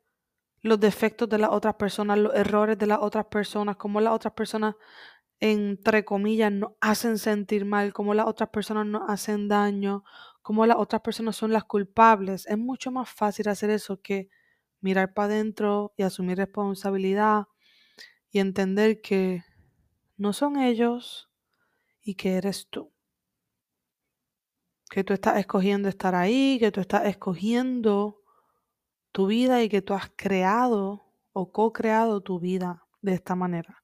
los 0.62 0.80
defectos 0.80 1.28
de 1.28 1.38
las 1.38 1.50
otras 1.50 1.74
personas, 1.76 2.18
los 2.18 2.34
errores 2.34 2.78
de 2.78 2.86
las 2.86 2.98
otras 3.00 3.26
personas, 3.26 3.76
cómo 3.76 4.00
las 4.00 4.12
otras 4.12 4.34
personas, 4.34 4.74
entre 5.40 6.04
comillas, 6.04 6.52
nos 6.52 6.72
hacen 6.80 7.18
sentir 7.18 7.64
mal, 7.64 7.92
cómo 7.92 8.14
las 8.14 8.26
otras 8.26 8.50
personas 8.50 8.86
nos 8.86 9.08
hacen 9.08 9.48
daño, 9.48 10.04
cómo 10.42 10.66
las 10.66 10.78
otras 10.78 11.02
personas 11.02 11.36
son 11.36 11.52
las 11.52 11.64
culpables. 11.64 12.46
Es 12.46 12.58
mucho 12.58 12.90
más 12.90 13.08
fácil 13.10 13.48
hacer 13.48 13.70
eso 13.70 14.00
que 14.02 14.28
mirar 14.80 15.14
para 15.14 15.26
adentro 15.34 15.92
y 15.96 16.02
asumir 16.02 16.38
responsabilidad 16.38 17.44
y 18.30 18.40
entender 18.40 19.00
que 19.00 19.44
no 20.16 20.32
son 20.32 20.58
ellos 20.58 21.30
y 22.02 22.14
que 22.14 22.36
eres 22.36 22.68
tú. 22.68 22.92
Que 24.90 25.04
tú 25.04 25.12
estás 25.12 25.38
escogiendo 25.38 25.88
estar 25.88 26.14
ahí, 26.14 26.58
que 26.58 26.70
tú 26.70 26.80
estás 26.80 27.06
escogiendo 27.06 28.22
tu 29.12 29.26
vida 29.26 29.62
y 29.62 29.68
que 29.68 29.82
tú 29.82 29.94
has 29.94 30.10
creado 30.14 31.06
o 31.32 31.50
co-creado 31.50 32.20
tu 32.20 32.38
vida 32.38 32.86
de 33.02 33.14
esta 33.14 33.34
manera. 33.34 33.82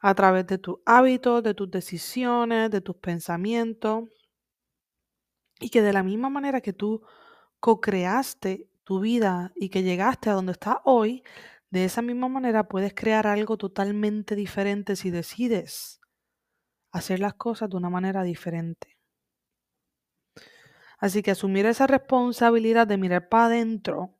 A 0.00 0.14
través 0.14 0.46
de 0.46 0.58
tus 0.58 0.76
hábitos, 0.84 1.42
de 1.42 1.54
tus 1.54 1.70
decisiones, 1.70 2.70
de 2.70 2.80
tus 2.80 2.96
pensamientos. 2.96 4.04
Y 5.60 5.70
que 5.70 5.82
de 5.82 5.92
la 5.92 6.02
misma 6.02 6.28
manera 6.28 6.60
que 6.60 6.72
tú 6.72 7.02
co-creaste 7.58 8.68
tu 8.84 9.00
vida 9.00 9.52
y 9.56 9.70
que 9.70 9.82
llegaste 9.82 10.28
a 10.28 10.34
donde 10.34 10.52
estás 10.52 10.76
hoy, 10.84 11.24
de 11.74 11.84
esa 11.84 12.02
misma 12.02 12.28
manera 12.28 12.68
puedes 12.68 12.94
crear 12.94 13.26
algo 13.26 13.56
totalmente 13.56 14.36
diferente 14.36 14.94
si 14.94 15.10
decides 15.10 16.00
hacer 16.92 17.18
las 17.18 17.34
cosas 17.34 17.68
de 17.68 17.76
una 17.76 17.90
manera 17.90 18.22
diferente. 18.22 18.96
Así 20.98 21.20
que 21.20 21.32
asumir 21.32 21.66
esa 21.66 21.88
responsabilidad 21.88 22.86
de 22.86 22.96
mirar 22.96 23.28
para 23.28 23.46
adentro 23.46 24.14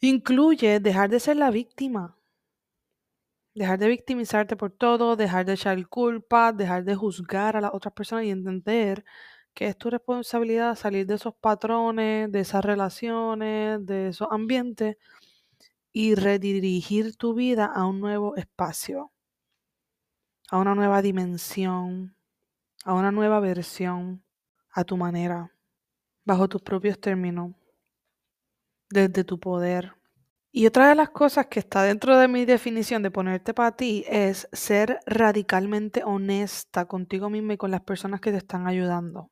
incluye 0.00 0.80
dejar 0.80 1.10
de 1.10 1.20
ser 1.20 1.36
la 1.36 1.50
víctima, 1.50 2.16
dejar 3.54 3.78
de 3.78 3.88
victimizarte 3.88 4.56
por 4.56 4.70
todo, 4.70 5.16
dejar 5.16 5.44
de 5.44 5.52
echar 5.52 5.86
culpa, 5.86 6.54
dejar 6.54 6.84
de 6.84 6.94
juzgar 6.94 7.58
a 7.58 7.60
las 7.60 7.74
otras 7.74 7.92
personas 7.92 8.24
y 8.24 8.30
entender 8.30 9.04
que 9.52 9.66
es 9.66 9.76
tu 9.76 9.90
responsabilidad 9.90 10.76
salir 10.76 11.04
de 11.04 11.16
esos 11.16 11.34
patrones, 11.34 12.32
de 12.32 12.40
esas 12.40 12.64
relaciones, 12.64 13.84
de 13.84 14.08
esos 14.08 14.28
ambientes 14.30 14.96
y 15.92 16.14
redirigir 16.14 17.16
tu 17.16 17.34
vida 17.34 17.66
a 17.66 17.86
un 17.86 18.00
nuevo 18.00 18.36
espacio, 18.36 19.12
a 20.50 20.58
una 20.58 20.74
nueva 20.74 21.02
dimensión, 21.02 22.16
a 22.84 22.94
una 22.94 23.12
nueva 23.12 23.40
versión, 23.40 24.24
a 24.70 24.84
tu 24.84 24.96
manera, 24.96 25.52
bajo 26.24 26.48
tus 26.48 26.62
propios 26.62 27.00
términos, 27.00 27.52
desde 28.88 29.24
tu 29.24 29.38
poder. 29.38 29.94
Y 30.52 30.66
otra 30.66 30.88
de 30.88 30.96
las 30.96 31.10
cosas 31.10 31.46
que 31.46 31.60
está 31.60 31.82
dentro 31.82 32.18
de 32.18 32.26
mi 32.26 32.44
definición 32.44 33.02
de 33.02 33.10
ponerte 33.10 33.54
para 33.54 33.76
ti 33.76 34.04
es 34.08 34.48
ser 34.52 34.98
radicalmente 35.06 36.02
honesta 36.04 36.86
contigo 36.86 37.30
misma 37.30 37.54
y 37.54 37.56
con 37.56 37.70
las 37.70 37.82
personas 37.82 38.20
que 38.20 38.32
te 38.32 38.38
están 38.38 38.66
ayudando. 38.66 39.30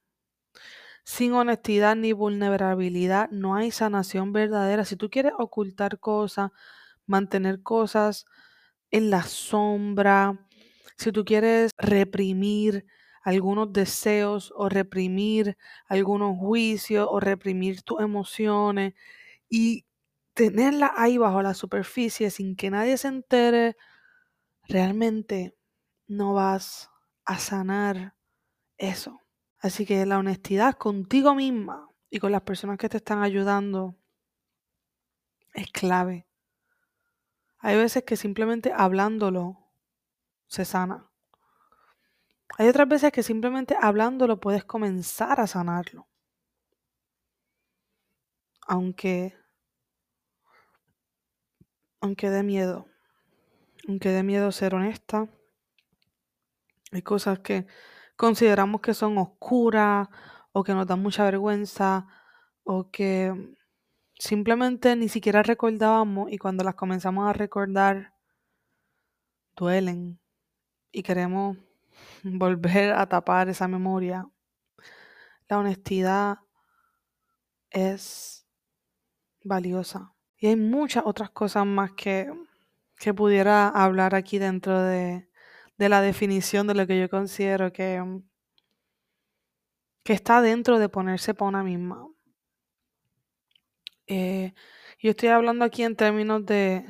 Sin 1.09 1.33
honestidad 1.33 1.97
ni 1.97 2.13
vulnerabilidad 2.13 3.31
no 3.31 3.55
hay 3.57 3.71
sanación 3.71 4.35
verdadera. 4.35 4.85
Si 4.85 4.95
tú 4.95 5.09
quieres 5.09 5.33
ocultar 5.39 5.99
cosas, 6.01 6.51
mantener 7.07 7.63
cosas 7.63 8.27
en 8.91 9.09
la 9.11 9.23
sombra, 9.23 10.39
si 10.99 11.11
tú 11.13 11.25
quieres 11.25 11.71
reprimir 11.79 12.85
algunos 13.23 13.73
deseos 13.73 14.53
o 14.55 14.69
reprimir 14.69 15.57
algunos 15.89 16.37
juicios 16.39 17.09
o 17.11 17.21
reprimir 17.21 17.81
tus 17.83 18.01
emociones 18.03 18.93
y 19.51 19.87
tenerla 20.35 20.93
ahí 20.97 21.19
bajo 21.19 21.43
la 21.43 21.55
superficie 21.55 22.31
sin 22.31 22.57
que 22.57 22.71
nadie 22.71 22.99
se 22.99 23.09
entere, 23.09 23.77
realmente 24.69 25.57
no 26.09 26.35
vas 26.35 26.91
a 27.27 27.39
sanar 27.39 28.15
eso. 28.79 29.21
Así 29.61 29.85
que 29.87 30.07
la 30.07 30.19
honestidad 30.19 30.77
contigo 30.77 31.35
misma 31.35 31.89
y 32.11 32.21
con 32.21 32.33
las 32.33 32.43
personas 32.43 32.79
que 32.79 32.89
te 32.89 32.99
están 32.99 33.23
ayudando 33.23 33.97
es 35.53 35.71
clave. 35.71 36.27
Hay 37.59 37.77
veces 37.77 38.05
que 38.05 38.17
simplemente 38.17 38.73
hablándolo 38.73 39.59
se 40.47 40.65
sana. 40.65 41.11
Hay 42.57 42.69
otras 42.69 42.89
veces 42.89 43.13
que 43.13 43.23
simplemente 43.23 43.77
hablándolo 43.81 44.41
puedes 44.41 44.65
comenzar 44.65 45.41
a 45.41 45.47
sanarlo. 45.47 46.09
Aunque 48.67 49.37
aunque 52.01 52.31
dé 52.31 52.43
miedo. 52.43 52.87
Aunque 53.89 54.11
dé 54.11 54.23
miedo 54.23 54.53
ser 54.53 54.75
honesta. 54.75 55.29
Hay 56.93 57.03
cosas 57.03 57.41
que 57.41 57.67
consideramos 58.19 58.81
que 58.81 58.95
son 58.95 59.17
oscuras 59.17 60.09
o 60.51 60.65
que 60.65 60.75
nos 60.75 60.89
dan 60.89 61.01
mucha 61.01 61.23
vergüenza 61.23 62.09
o 62.65 62.91
que 62.91 63.33
simplemente 64.19 64.97
ni 64.97 65.09
siquiera 65.09 65.45
recordábamos 65.45 66.31
y 66.31 66.37
cuando 66.37 66.65
las 66.65 66.75
comenzamos 66.75 67.29
a 67.29 67.33
recordar 67.33 68.15
duelen 69.55 70.19
y 70.91 71.05
queremos 71.05 71.59
volver 72.25 72.93
a 72.93 73.09
tapar 73.09 73.49
esa 73.49 73.69
memoria. 73.69 74.29
La 75.49 75.59
honestidad 75.59 76.39
es 77.71 78.49
valiosa. 79.45 80.13
Y 80.39 80.49
hay 80.49 80.57
muchas 80.57 81.05
otras 81.07 81.31
cosas 81.31 81.65
más 81.67 81.93
que, 81.93 82.33
que 82.99 83.15
pudiera 83.15 83.69
hablar 83.69 84.17
aquí 84.17 84.39
dentro 84.39 84.83
de, 84.83 85.28
de 85.79 85.89
la 85.89 86.03
definición 86.03 86.67
de 86.67 86.75
lo 86.75 86.87
que 86.87 87.01
yo 87.01 87.09
considero 87.09 87.73
que, 87.73 88.01
mm, 88.01 88.23
que 90.05 90.13
está 90.13 90.43
dentro 90.43 90.79
de 90.79 90.89
ponerse 90.89 91.35
para 91.35 91.49
una 91.49 91.63
misma. 91.63 92.07
Eh, 94.07 94.55
yo 95.01 95.11
estoy 95.11 95.29
hablando 95.29 95.65
aquí 95.65 95.83
en 95.85 95.97
términos 95.97 96.45
de, 96.47 96.85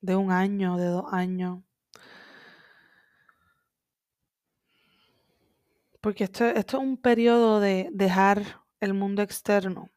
de 0.00 0.16
un 0.16 0.30
año, 0.32 0.76
de 0.76 0.86
dos 0.86 1.12
años. 1.12 1.62
Porque 6.00 6.24
esto, 6.24 6.44
esto 6.44 6.76
es 6.76 6.82
un 6.82 6.96
periodo 6.98 7.60
de 7.60 7.88
dejar 7.92 8.62
el 8.80 8.94
mundo 8.94 9.22
externo, 9.22 9.90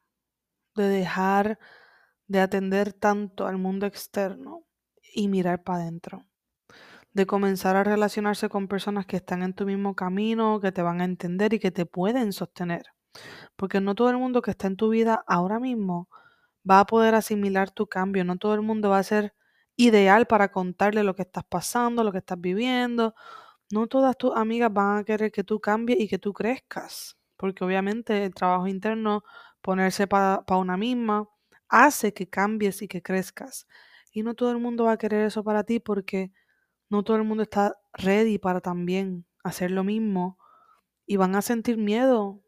de 0.74 0.88
dejar 0.88 1.58
de 2.26 2.40
atender 2.40 2.92
tanto 2.92 3.46
al 3.46 3.58
mundo 3.58 3.86
externo 3.86 4.64
y 5.14 5.28
mirar 5.28 5.62
para 5.62 5.82
adentro. 5.82 6.29
De 7.12 7.26
comenzar 7.26 7.76
a 7.76 7.84
relacionarse 7.84 8.48
con 8.48 8.68
personas 8.68 9.06
que 9.06 9.16
están 9.16 9.42
en 9.42 9.52
tu 9.54 9.66
mismo 9.66 9.94
camino, 9.96 10.60
que 10.60 10.72
te 10.72 10.82
van 10.82 11.00
a 11.00 11.04
entender 11.04 11.52
y 11.54 11.58
que 11.58 11.70
te 11.72 11.86
pueden 11.86 12.32
sostener. 12.32 12.84
Porque 13.56 13.80
no 13.80 13.94
todo 13.94 14.10
el 14.10 14.18
mundo 14.18 14.42
que 14.42 14.52
está 14.52 14.68
en 14.68 14.76
tu 14.76 14.90
vida 14.90 15.24
ahora 15.26 15.60
mismo 15.60 16.08
va 16.68 16.80
a 16.80 16.86
poder 16.86 17.14
asimilar 17.14 17.70
tu 17.70 17.86
cambio. 17.88 18.24
No 18.24 18.36
todo 18.38 18.54
el 18.54 18.62
mundo 18.62 18.90
va 18.90 18.98
a 18.98 19.02
ser 19.02 19.34
ideal 19.76 20.26
para 20.26 20.52
contarle 20.52 21.04
lo 21.04 21.14
que 21.16 21.22
estás 21.22 21.44
pasando, 21.44 22.04
lo 22.04 22.12
que 22.12 22.18
estás 22.18 22.40
viviendo. 22.40 23.14
No 23.72 23.86
todas 23.88 24.16
tus 24.18 24.36
amigas 24.36 24.72
van 24.72 24.98
a 24.98 25.04
querer 25.04 25.32
que 25.32 25.44
tú 25.44 25.60
cambies 25.60 26.00
y 26.00 26.08
que 26.08 26.18
tú 26.18 26.32
crezcas. 26.32 27.16
Porque 27.36 27.64
obviamente 27.64 28.24
el 28.24 28.34
trabajo 28.34 28.66
interno, 28.68 29.24
ponerse 29.62 30.06
para 30.06 30.44
una 30.50 30.76
misma, 30.76 31.28
hace 31.68 32.12
que 32.14 32.28
cambies 32.28 32.82
y 32.82 32.88
que 32.88 33.02
crezcas. 33.02 33.66
Y 34.12 34.22
no 34.22 34.34
todo 34.34 34.50
el 34.52 34.58
mundo 34.58 34.84
va 34.84 34.92
a 34.92 34.98
querer 34.98 35.26
eso 35.26 35.44
para 35.44 35.64
ti 35.64 35.80
porque 35.80 36.32
no 36.90 37.04
todo 37.04 37.16
el 37.16 37.24
mundo 37.24 37.44
está 37.44 37.80
ready 37.94 38.38
para 38.38 38.60
también 38.60 39.24
hacer 39.42 39.70
lo 39.70 39.84
mismo 39.84 40.38
y 41.06 41.16
van 41.16 41.34
a 41.36 41.42
sentir 41.42 41.78
miedo 41.78 42.42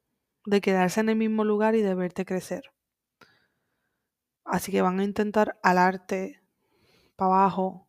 de 0.45 0.61
quedarse 0.61 1.01
en 1.01 1.09
el 1.09 1.17
mismo 1.17 1.45
lugar 1.45 1.75
y 1.75 1.83
de 1.83 1.95
verte 1.95 2.25
crecer. 2.25 2.65
Así 4.45 4.73
que 4.73 4.83
van 4.83 4.99
a 4.99 5.05
intentar 5.05 5.59
alarte 5.63 6.43
para 7.17 7.35
abajo 7.35 7.89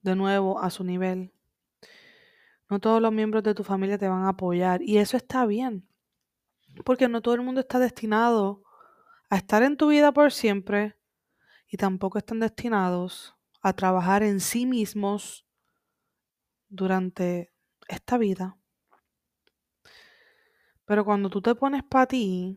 de 0.00 0.16
nuevo 0.16 0.60
a 0.60 0.70
su 0.70 0.82
nivel. 0.82 1.32
No 2.68 2.80
todos 2.80 3.00
los 3.00 3.12
miembros 3.12 3.42
de 3.44 3.54
tu 3.54 3.62
familia 3.62 3.98
te 3.98 4.08
van 4.08 4.24
a 4.24 4.30
apoyar 4.30 4.82
y 4.82 4.98
eso 4.98 5.16
está 5.16 5.44
bien, 5.46 5.86
porque 6.84 7.06
no 7.08 7.20
todo 7.20 7.34
el 7.34 7.42
mundo 7.42 7.60
está 7.60 7.78
destinado 7.78 8.62
a 9.28 9.36
estar 9.36 9.62
en 9.62 9.76
tu 9.76 9.88
vida 9.88 10.12
por 10.12 10.32
siempre 10.32 10.96
y 11.68 11.76
tampoco 11.76 12.18
están 12.18 12.40
destinados 12.40 13.36
a 13.60 13.74
trabajar 13.74 14.22
en 14.22 14.40
sí 14.40 14.66
mismos 14.66 15.45
durante 16.68 17.52
esta 17.88 18.18
vida. 18.18 18.56
Pero 20.84 21.04
cuando 21.04 21.30
tú 21.30 21.42
te 21.42 21.54
pones 21.54 21.82
para 21.82 22.06
ti, 22.06 22.56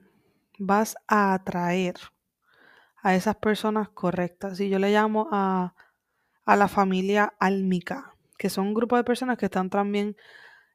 vas 0.60 0.96
a 1.08 1.34
atraer 1.34 1.96
a 3.02 3.16
esas 3.16 3.36
personas 3.38 3.90
correctas. 3.90 4.60
Y 4.60 4.70
yo 4.70 4.80
le 4.80 4.92
llamo 4.92 5.28
a, 5.32 5.74
a 6.46 6.56
la 6.56 6.68
familia 6.68 7.34
álmica, 7.40 8.16
que 8.38 8.50
son 8.50 8.68
un 8.68 8.74
grupo 8.74 8.98
de 8.98 9.04
personas 9.04 9.38
que 9.38 9.46
están 9.46 9.70
también 9.70 10.16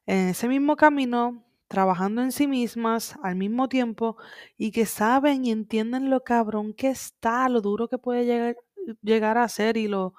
en 0.05 0.29
ese 0.29 0.47
mismo 0.47 0.75
camino, 0.75 1.43
trabajando 1.67 2.21
en 2.21 2.31
sí 2.31 2.47
mismas 2.47 3.17
al 3.23 3.35
mismo 3.35 3.67
tiempo 3.69 4.17
y 4.57 4.71
que 4.71 4.85
saben 4.85 5.45
y 5.45 5.51
entienden 5.51 6.09
lo 6.09 6.23
cabrón 6.23 6.73
que 6.73 6.89
está, 6.89 7.49
lo 7.49 7.61
duro 7.61 7.87
que 7.87 7.97
puede 7.97 8.25
llegar, 8.25 8.55
llegar 9.01 9.37
a 9.37 9.49
ser 9.49 9.77
y 9.77 9.87
lo, 9.87 10.13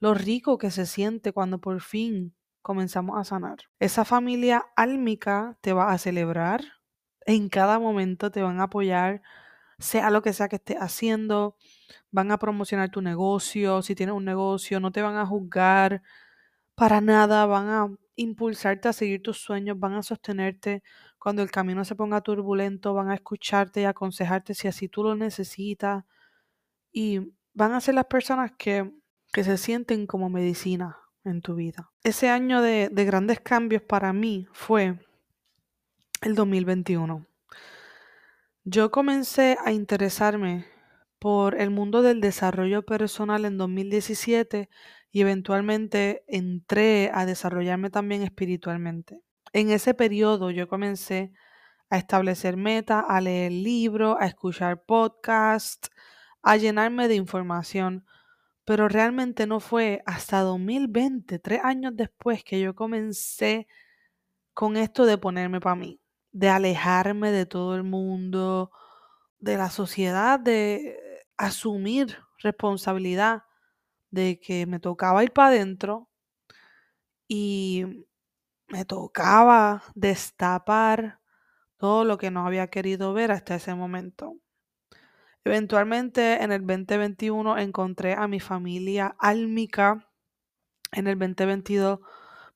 lo 0.00 0.14
rico 0.14 0.58
que 0.58 0.70
se 0.70 0.86
siente 0.86 1.32
cuando 1.32 1.60
por 1.60 1.80
fin 1.80 2.34
comenzamos 2.62 3.18
a 3.18 3.24
sanar. 3.24 3.58
Esa 3.78 4.04
familia 4.04 4.66
álmica 4.76 5.56
te 5.60 5.72
va 5.72 5.92
a 5.92 5.98
celebrar, 5.98 6.62
en 7.26 7.48
cada 7.48 7.78
momento 7.78 8.30
te 8.30 8.42
van 8.42 8.60
a 8.60 8.64
apoyar, 8.64 9.22
sea 9.78 10.10
lo 10.10 10.22
que 10.22 10.32
sea 10.32 10.48
que 10.48 10.56
estés 10.56 10.76
haciendo, 10.78 11.56
van 12.10 12.30
a 12.32 12.38
promocionar 12.38 12.90
tu 12.90 13.02
negocio, 13.02 13.82
si 13.82 13.94
tienes 13.94 14.14
un 14.14 14.24
negocio, 14.24 14.80
no 14.80 14.92
te 14.92 15.02
van 15.02 15.16
a 15.16 15.26
juzgar 15.26 16.02
para 16.74 17.00
nada, 17.00 17.46
van 17.46 17.68
a 17.68 17.88
impulsarte 18.16 18.88
a 18.88 18.92
seguir 18.92 19.22
tus 19.22 19.38
sueños, 19.38 19.78
van 19.78 19.94
a 19.94 20.02
sostenerte. 20.02 20.82
Cuando 21.18 21.42
el 21.42 21.50
camino 21.50 21.84
se 21.84 21.94
ponga 21.94 22.22
turbulento, 22.22 22.94
van 22.94 23.10
a 23.10 23.14
escucharte 23.14 23.82
y 23.82 23.84
aconsejarte 23.84 24.54
si 24.54 24.68
así 24.68 24.88
tú 24.88 25.02
lo 25.04 25.14
necesitas. 25.14 26.04
Y 26.92 27.34
van 27.54 27.72
a 27.72 27.80
ser 27.80 27.94
las 27.94 28.06
personas 28.06 28.52
que, 28.58 28.90
que 29.32 29.44
se 29.44 29.58
sienten 29.58 30.06
como 30.06 30.30
medicina 30.30 30.98
en 31.24 31.42
tu 31.42 31.54
vida. 31.54 31.90
Ese 32.02 32.28
año 32.28 32.62
de, 32.62 32.88
de 32.90 33.04
grandes 33.04 33.40
cambios 33.40 33.82
para 33.82 34.12
mí 34.12 34.46
fue 34.52 34.98
el 36.22 36.34
2021. 36.34 37.26
Yo 38.64 38.90
comencé 38.90 39.56
a 39.64 39.72
interesarme 39.72 40.66
por 41.18 41.60
el 41.60 41.70
mundo 41.70 42.02
del 42.02 42.20
desarrollo 42.20 42.84
personal 42.84 43.44
en 43.44 43.58
2017 43.58 44.68
y 45.12 45.20
eventualmente 45.20 46.24
entré 46.28 47.10
a 47.12 47.26
desarrollarme 47.26 47.90
también 47.90 48.22
espiritualmente. 48.22 49.20
En 49.52 49.70
ese 49.70 49.94
periodo 49.94 50.50
yo 50.50 50.68
comencé 50.68 51.32
a 51.90 51.98
establecer 51.98 52.56
metas, 52.56 53.04
a 53.08 53.20
leer 53.20 53.52
libros, 53.52 54.16
a 54.20 54.26
escuchar 54.26 54.82
podcasts, 54.84 55.90
a 56.42 56.56
llenarme 56.56 57.08
de 57.08 57.16
información, 57.16 58.06
pero 58.70 58.88
realmente 58.88 59.48
no 59.48 59.58
fue 59.58 60.00
hasta 60.06 60.42
2020, 60.42 61.40
tres 61.40 61.60
años 61.64 61.90
después, 61.96 62.44
que 62.44 62.60
yo 62.60 62.76
comencé 62.76 63.66
con 64.54 64.76
esto 64.76 65.06
de 65.06 65.18
ponerme 65.18 65.60
para 65.60 65.74
mí, 65.74 66.00
de 66.30 66.50
alejarme 66.50 67.32
de 67.32 67.46
todo 67.46 67.74
el 67.74 67.82
mundo, 67.82 68.70
de 69.40 69.56
la 69.56 69.70
sociedad, 69.70 70.38
de 70.38 71.24
asumir 71.36 72.18
responsabilidad 72.38 73.42
de 74.12 74.38
que 74.38 74.66
me 74.66 74.78
tocaba 74.78 75.24
ir 75.24 75.32
para 75.32 75.48
adentro 75.48 76.08
y 77.26 78.06
me 78.68 78.84
tocaba 78.84 79.82
destapar 79.96 81.18
todo 81.76 82.04
lo 82.04 82.18
que 82.18 82.30
no 82.30 82.46
había 82.46 82.68
querido 82.68 83.14
ver 83.14 83.32
hasta 83.32 83.56
ese 83.56 83.74
momento. 83.74 84.36
Eventualmente 85.44 86.42
en 86.42 86.52
el 86.52 86.66
2021 86.66 87.58
encontré 87.58 88.14
a 88.14 88.28
mi 88.28 88.40
familia 88.40 89.16
álmica. 89.18 90.06
En 90.92 91.06
el 91.06 91.18
2022 91.18 92.00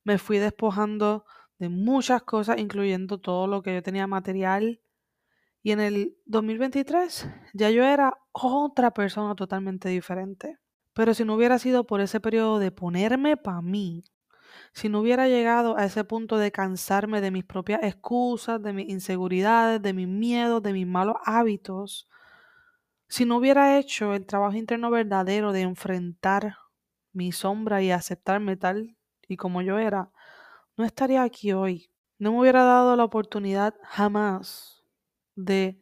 me 0.04 0.18
fui 0.18 0.38
despojando 0.38 1.24
de 1.58 1.68
muchas 1.70 2.22
cosas, 2.22 2.58
incluyendo 2.58 3.18
todo 3.18 3.46
lo 3.46 3.62
que 3.62 3.74
yo 3.74 3.82
tenía 3.82 4.06
material. 4.06 4.80
Y 5.62 5.72
en 5.72 5.80
el 5.80 6.16
2023 6.26 7.26
ya 7.54 7.70
yo 7.70 7.84
era 7.84 8.18
otra 8.32 8.92
persona 8.92 9.34
totalmente 9.34 9.88
diferente. 9.88 10.58
Pero 10.92 11.14
si 11.14 11.24
no 11.24 11.34
hubiera 11.34 11.58
sido 11.58 11.86
por 11.86 12.00
ese 12.00 12.20
periodo 12.20 12.58
de 12.58 12.70
ponerme 12.70 13.36
para 13.36 13.62
mí, 13.62 14.04
si 14.72 14.88
no 14.88 15.00
hubiera 15.00 15.26
llegado 15.26 15.76
a 15.76 15.84
ese 15.86 16.04
punto 16.04 16.36
de 16.36 16.52
cansarme 16.52 17.20
de 17.20 17.30
mis 17.30 17.44
propias 17.44 17.82
excusas, 17.82 18.62
de 18.62 18.72
mis 18.72 18.88
inseguridades, 18.88 19.80
de 19.80 19.92
mis 19.94 20.06
miedos, 20.06 20.62
de 20.62 20.72
mis 20.72 20.86
malos 20.86 21.16
hábitos, 21.24 22.08
si 23.08 23.24
no 23.24 23.36
hubiera 23.36 23.78
hecho 23.78 24.14
el 24.14 24.26
trabajo 24.26 24.56
interno 24.56 24.90
verdadero 24.90 25.52
de 25.52 25.62
enfrentar 25.62 26.56
mi 27.12 27.32
sombra 27.32 27.82
y 27.82 27.90
aceptarme 27.90 28.56
tal 28.56 28.96
y 29.28 29.36
como 29.36 29.62
yo 29.62 29.78
era, 29.78 30.10
no 30.76 30.84
estaría 30.84 31.22
aquí 31.22 31.52
hoy. 31.52 31.90
No 32.18 32.32
me 32.32 32.40
hubiera 32.40 32.64
dado 32.64 32.96
la 32.96 33.04
oportunidad 33.04 33.74
jamás 33.82 34.84
de 35.36 35.78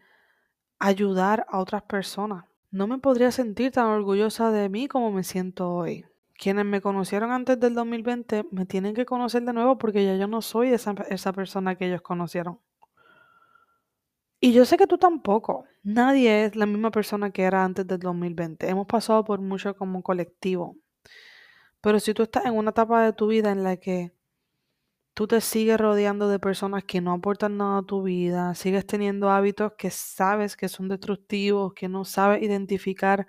ayudar 0.78 1.46
a 1.48 1.58
otras 1.58 1.82
personas. 1.82 2.44
No 2.70 2.86
me 2.86 2.98
podría 2.98 3.30
sentir 3.30 3.72
tan 3.72 3.86
orgullosa 3.86 4.50
de 4.50 4.68
mí 4.68 4.88
como 4.88 5.12
me 5.12 5.24
siento 5.24 5.70
hoy. 5.70 6.06
Quienes 6.34 6.64
me 6.64 6.80
conocieron 6.80 7.30
antes 7.30 7.60
del 7.60 7.74
2020 7.74 8.46
me 8.50 8.66
tienen 8.66 8.94
que 8.94 9.06
conocer 9.06 9.42
de 9.42 9.52
nuevo 9.52 9.78
porque 9.78 10.04
ya 10.04 10.16
yo 10.16 10.26
no 10.26 10.42
soy 10.42 10.68
esa, 10.68 10.94
esa 11.08 11.32
persona 11.32 11.76
que 11.76 11.86
ellos 11.86 12.02
conocieron. 12.02 12.58
Y 14.44 14.52
yo 14.52 14.64
sé 14.64 14.76
que 14.76 14.88
tú 14.88 14.98
tampoco. 14.98 15.66
Nadie 15.84 16.44
es 16.44 16.56
la 16.56 16.66
misma 16.66 16.90
persona 16.90 17.30
que 17.30 17.44
era 17.44 17.62
antes 17.62 17.86
del 17.86 18.00
2020. 18.00 18.68
Hemos 18.68 18.88
pasado 18.88 19.22
por 19.24 19.40
mucho 19.40 19.76
como 19.76 20.02
colectivo. 20.02 20.76
Pero 21.80 22.00
si 22.00 22.12
tú 22.12 22.24
estás 22.24 22.46
en 22.46 22.56
una 22.56 22.70
etapa 22.70 23.04
de 23.04 23.12
tu 23.12 23.28
vida 23.28 23.52
en 23.52 23.62
la 23.62 23.76
que 23.76 24.12
tú 25.14 25.28
te 25.28 25.40
sigues 25.40 25.78
rodeando 25.78 26.28
de 26.28 26.40
personas 26.40 26.82
que 26.82 27.00
no 27.00 27.12
aportan 27.12 27.56
nada 27.56 27.78
a 27.78 27.82
tu 27.84 28.02
vida, 28.02 28.56
sigues 28.56 28.84
teniendo 28.84 29.30
hábitos 29.30 29.74
que 29.78 29.90
sabes 29.90 30.56
que 30.56 30.68
son 30.68 30.88
destructivos, 30.88 31.72
que 31.74 31.88
no 31.88 32.04
sabes 32.04 32.42
identificar 32.42 33.28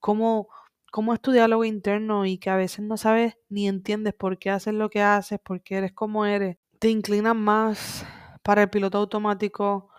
cómo, 0.00 0.48
cómo 0.90 1.14
es 1.14 1.20
tu 1.20 1.30
diálogo 1.30 1.64
interno 1.64 2.26
y 2.26 2.38
que 2.38 2.50
a 2.50 2.56
veces 2.56 2.84
no 2.84 2.96
sabes 2.96 3.36
ni 3.50 3.68
entiendes 3.68 4.14
por 4.14 4.36
qué 4.36 4.50
haces 4.50 4.74
lo 4.74 4.90
que 4.90 5.00
haces, 5.00 5.38
por 5.38 5.62
qué 5.62 5.76
eres 5.76 5.92
como 5.92 6.26
eres, 6.26 6.58
te 6.80 6.88
inclinas 6.90 7.36
más 7.36 8.04
para 8.42 8.62
el 8.62 8.70
piloto 8.70 8.98
automático 8.98 9.89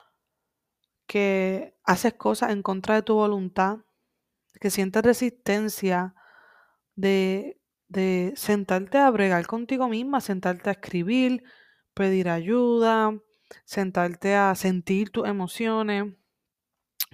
que 1.11 1.75
haces 1.83 2.13
cosas 2.13 2.51
en 2.51 2.63
contra 2.63 2.95
de 2.95 3.01
tu 3.01 3.15
voluntad, 3.15 3.79
que 4.61 4.69
sientes 4.69 5.03
resistencia 5.03 6.15
de, 6.95 7.59
de 7.89 8.31
sentarte 8.37 8.97
a 8.97 9.09
bregar 9.09 9.45
contigo 9.45 9.89
misma, 9.89 10.21
sentarte 10.21 10.69
a 10.69 10.71
escribir, 10.71 11.43
pedir 11.93 12.29
ayuda, 12.29 13.11
sentarte 13.65 14.35
a 14.35 14.55
sentir 14.55 15.09
tus 15.09 15.27
emociones, 15.27 16.13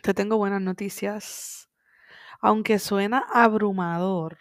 te 0.03 0.13
tengo 0.13 0.37
buenas 0.37 0.61
noticias. 0.61 1.71
Aunque 2.39 2.77
suena 2.77 3.25
abrumador 3.33 4.37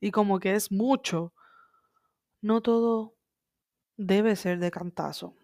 y 0.00 0.10
como 0.10 0.38
que 0.38 0.52
es 0.52 0.70
mucho, 0.70 1.32
no 2.42 2.60
todo 2.60 3.14
debe 3.96 4.36
ser 4.36 4.58
de 4.58 4.70
cantazo. 4.70 5.34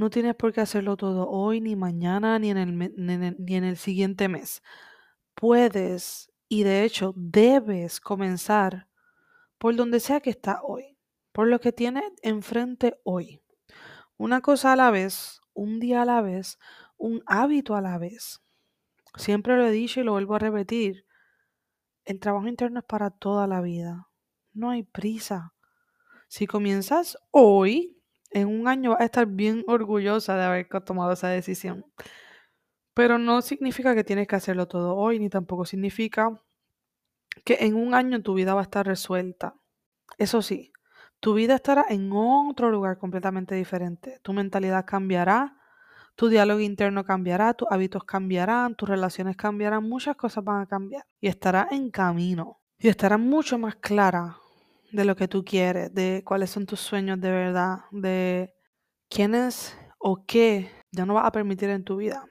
No 0.00 0.08
tienes 0.08 0.34
por 0.34 0.54
qué 0.54 0.62
hacerlo 0.62 0.96
todo 0.96 1.28
hoy, 1.28 1.60
ni 1.60 1.76
mañana, 1.76 2.38
ni 2.38 2.48
en 2.48 2.56
el, 2.56 2.94
ni 2.96 3.54
en 3.54 3.64
el, 3.64 3.76
siguiente 3.76 4.28
mes. 4.28 4.62
Puedes 5.34 6.32
y 6.48 6.62
de 6.62 6.84
hecho 6.84 7.12
debes 7.16 8.00
comenzar 8.00 8.88
por 9.58 9.76
donde 9.76 10.00
sea 10.00 10.20
que 10.20 10.30
está 10.30 10.62
hoy, 10.62 10.96
por 11.32 11.48
lo 11.48 11.60
que 11.60 11.72
tienes 11.72 12.04
enfrente 12.22 12.98
hoy. 13.04 13.42
Una 14.16 14.40
cosa 14.40 14.72
a 14.72 14.76
la 14.76 14.90
vez, 14.90 15.42
un 15.52 15.80
día 15.80 16.00
a 16.00 16.06
la 16.06 16.22
vez, 16.22 16.58
un 16.96 17.22
hábito 17.26 17.76
a 17.76 17.82
la 17.82 17.98
vez. 17.98 18.40
Siempre 19.16 19.54
lo 19.58 19.66
he 19.66 19.70
dicho 19.70 20.00
y 20.00 20.04
lo 20.04 20.12
vuelvo 20.12 20.36
a 20.36 20.38
repetir. 20.38 21.04
El 22.06 22.20
trabajo 22.20 22.46
interno 22.46 22.78
es 22.78 22.86
para 22.86 23.10
toda 23.10 23.46
la 23.46 23.60
vida. 23.60 24.08
No 24.54 24.70
hay 24.70 24.82
prisa. 24.82 25.52
Si 26.26 26.46
comienzas 26.46 27.18
hoy, 27.30 27.99
en 28.30 28.48
un 28.48 28.68
año 28.68 28.90
vas 28.90 29.00
a 29.00 29.04
estar 29.04 29.26
bien 29.26 29.64
orgullosa 29.66 30.36
de 30.36 30.44
haber 30.44 30.68
tomado 30.84 31.12
esa 31.12 31.28
decisión. 31.28 31.84
Pero 32.94 33.18
no 33.18 33.42
significa 33.42 33.94
que 33.94 34.04
tienes 34.04 34.26
que 34.28 34.36
hacerlo 34.36 34.68
todo 34.68 34.96
hoy, 34.96 35.18
ni 35.18 35.28
tampoco 35.28 35.64
significa 35.64 36.40
que 37.44 37.58
en 37.60 37.74
un 37.74 37.94
año 37.94 38.22
tu 38.22 38.34
vida 38.34 38.54
va 38.54 38.60
a 38.60 38.64
estar 38.64 38.86
resuelta. 38.86 39.54
Eso 40.18 40.42
sí, 40.42 40.72
tu 41.20 41.34
vida 41.34 41.54
estará 41.54 41.86
en 41.88 42.10
otro 42.12 42.70
lugar 42.70 42.98
completamente 42.98 43.54
diferente. 43.54 44.20
Tu 44.22 44.32
mentalidad 44.32 44.84
cambiará, 44.86 45.56
tu 46.16 46.28
diálogo 46.28 46.60
interno 46.60 47.04
cambiará, 47.04 47.54
tus 47.54 47.68
hábitos 47.70 48.04
cambiarán, 48.04 48.74
tus 48.74 48.88
relaciones 48.88 49.36
cambiarán, 49.36 49.88
muchas 49.88 50.16
cosas 50.16 50.44
van 50.44 50.62
a 50.62 50.66
cambiar 50.66 51.04
y 51.20 51.28
estará 51.28 51.68
en 51.70 51.90
camino 51.90 52.60
y 52.78 52.88
estará 52.88 53.18
mucho 53.18 53.58
más 53.58 53.76
clara 53.76 54.39
de 54.92 55.04
lo 55.04 55.16
que 55.16 55.28
tú 55.28 55.44
quieres, 55.44 55.94
de 55.94 56.22
cuáles 56.24 56.50
son 56.50 56.66
tus 56.66 56.80
sueños 56.80 57.20
de 57.20 57.30
verdad, 57.30 57.78
de 57.90 58.52
quiénes 59.08 59.76
o 59.98 60.24
qué 60.26 60.70
ya 60.92 61.06
no 61.06 61.14
vas 61.14 61.26
a 61.26 61.32
permitir 61.32 61.70
en 61.70 61.84
tu 61.84 61.96
vida 61.96 62.24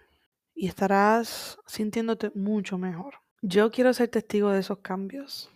y 0.54 0.67
estarás 0.67 1.58
sintiéndote 1.65 2.32
mucho 2.36 2.78
mejor. 2.78 3.15
Yo 3.41 3.72
quiero 3.72 3.93
ser 3.93 4.10
testigo 4.10 4.52
de 4.52 4.60
esos 4.60 4.80
cambios. 4.80 5.50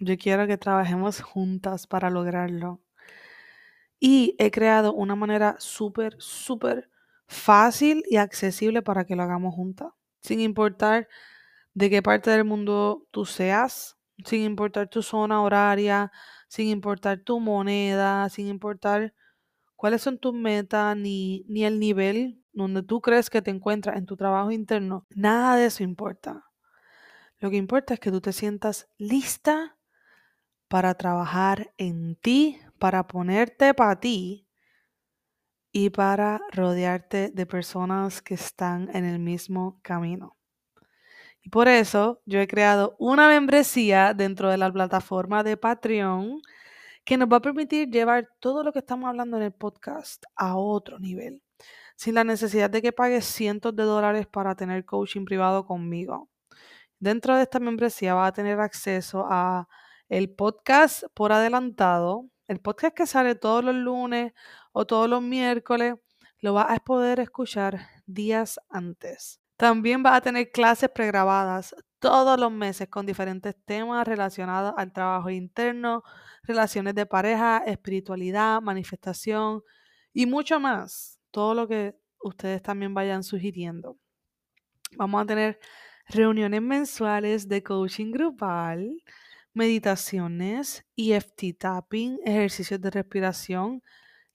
Yo 0.00 0.16
quiero 0.16 0.46
que 0.46 0.56
trabajemos 0.56 1.20
juntas 1.20 1.86
para 1.86 2.08
lograrlo. 2.08 2.80
Y 4.00 4.36
he 4.38 4.50
creado 4.50 4.94
una 4.94 5.16
manera 5.16 5.56
súper, 5.58 6.14
súper 6.18 6.88
fácil 7.26 8.02
y 8.08 8.16
accesible 8.16 8.80
para 8.80 9.04
que 9.04 9.16
lo 9.16 9.24
hagamos 9.24 9.54
juntas. 9.54 9.88
Sin 10.22 10.40
importar 10.40 11.08
de 11.74 11.90
qué 11.90 12.00
parte 12.00 12.30
del 12.30 12.44
mundo 12.44 13.06
tú 13.10 13.26
seas, 13.26 13.98
sin 14.24 14.42
importar 14.42 14.88
tu 14.88 15.02
zona 15.02 15.42
horaria, 15.42 16.10
sin 16.48 16.68
importar 16.68 17.20
tu 17.20 17.40
moneda, 17.40 18.28
sin 18.30 18.48
importar 18.48 19.14
cuáles 19.76 20.02
son 20.02 20.18
tus 20.18 20.34
metas, 20.34 20.96
ni, 20.96 21.44
ni 21.48 21.64
el 21.64 21.78
nivel 21.78 22.42
donde 22.52 22.82
tú 22.82 23.00
crees 23.00 23.30
que 23.30 23.42
te 23.42 23.50
encuentras 23.50 23.96
en 23.96 24.06
tu 24.06 24.16
trabajo 24.16 24.50
interno. 24.50 25.06
Nada 25.10 25.56
de 25.56 25.66
eso 25.66 25.84
importa. 25.84 26.44
Lo 27.38 27.50
que 27.50 27.56
importa 27.56 27.94
es 27.94 28.00
que 28.00 28.10
tú 28.10 28.20
te 28.20 28.32
sientas 28.32 28.88
lista 28.98 29.76
para 30.68 30.94
trabajar 30.94 31.72
en 31.76 32.16
ti, 32.16 32.58
para 32.78 33.06
ponerte 33.06 33.74
para 33.74 34.00
ti 34.00 34.48
y 35.72 35.90
para 35.90 36.40
rodearte 36.52 37.30
de 37.30 37.46
personas 37.46 38.22
que 38.22 38.34
están 38.34 38.90
en 38.94 39.04
el 39.04 39.18
mismo 39.18 39.80
camino. 39.82 40.37
Por 41.50 41.68
eso 41.68 42.20
yo 42.26 42.40
he 42.40 42.48
creado 42.48 42.96
una 42.98 43.28
membresía 43.28 44.12
dentro 44.12 44.50
de 44.50 44.58
la 44.58 44.72
plataforma 44.72 45.42
de 45.44 45.56
Patreon 45.56 46.42
que 47.04 47.16
nos 47.16 47.28
va 47.28 47.38
a 47.38 47.40
permitir 47.42 47.88
llevar 47.90 48.28
todo 48.40 48.62
lo 48.64 48.72
que 48.72 48.80
estamos 48.80 49.08
hablando 49.08 49.36
en 49.36 49.44
el 49.44 49.52
podcast 49.52 50.24
a 50.36 50.56
otro 50.56 50.98
nivel, 50.98 51.42
sin 51.96 52.14
la 52.14 52.24
necesidad 52.24 52.70
de 52.70 52.82
que 52.82 52.92
pagues 52.92 53.24
cientos 53.24 53.74
de 53.76 53.84
dólares 53.84 54.26
para 54.26 54.56
tener 54.56 54.84
coaching 54.84 55.24
privado 55.24 55.64
conmigo. 55.64 56.28
Dentro 56.98 57.36
de 57.36 57.42
esta 57.42 57.60
membresía 57.60 58.14
vas 58.14 58.28
a 58.30 58.32
tener 58.32 58.60
acceso 58.60 59.26
a 59.30 59.68
el 60.08 60.30
podcast 60.34 61.04
por 61.14 61.32
adelantado, 61.32 62.26
el 62.48 62.60
podcast 62.60 62.96
que 62.96 63.06
sale 63.06 63.36
todos 63.36 63.64
los 63.64 63.74
lunes 63.74 64.32
o 64.72 64.86
todos 64.86 65.08
los 65.08 65.22
miércoles, 65.22 65.94
lo 66.40 66.54
vas 66.54 66.66
a 66.70 66.78
poder 66.80 67.20
escuchar 67.20 67.80
días 68.06 68.60
antes. 68.68 69.40
También 69.58 70.04
vas 70.04 70.16
a 70.16 70.20
tener 70.20 70.52
clases 70.52 70.88
pregrabadas 70.88 71.74
todos 71.98 72.38
los 72.38 72.52
meses 72.52 72.88
con 72.88 73.06
diferentes 73.06 73.56
temas 73.64 74.06
relacionados 74.06 74.72
al 74.76 74.92
trabajo 74.92 75.30
interno, 75.30 76.04
relaciones 76.44 76.94
de 76.94 77.06
pareja, 77.06 77.64
espiritualidad, 77.66 78.62
manifestación 78.62 79.62
y 80.12 80.26
mucho 80.26 80.60
más. 80.60 81.18
Todo 81.32 81.54
lo 81.54 81.66
que 81.66 81.96
ustedes 82.22 82.62
también 82.62 82.94
vayan 82.94 83.24
sugiriendo. 83.24 83.98
Vamos 84.96 85.22
a 85.22 85.26
tener 85.26 85.58
reuniones 86.06 86.62
mensuales 86.62 87.48
de 87.48 87.64
coaching 87.64 88.12
grupal, 88.12 89.02
meditaciones, 89.54 90.86
EFT 90.96 91.58
tapping, 91.58 92.20
ejercicios 92.24 92.80
de 92.80 92.90
respiración 92.90 93.82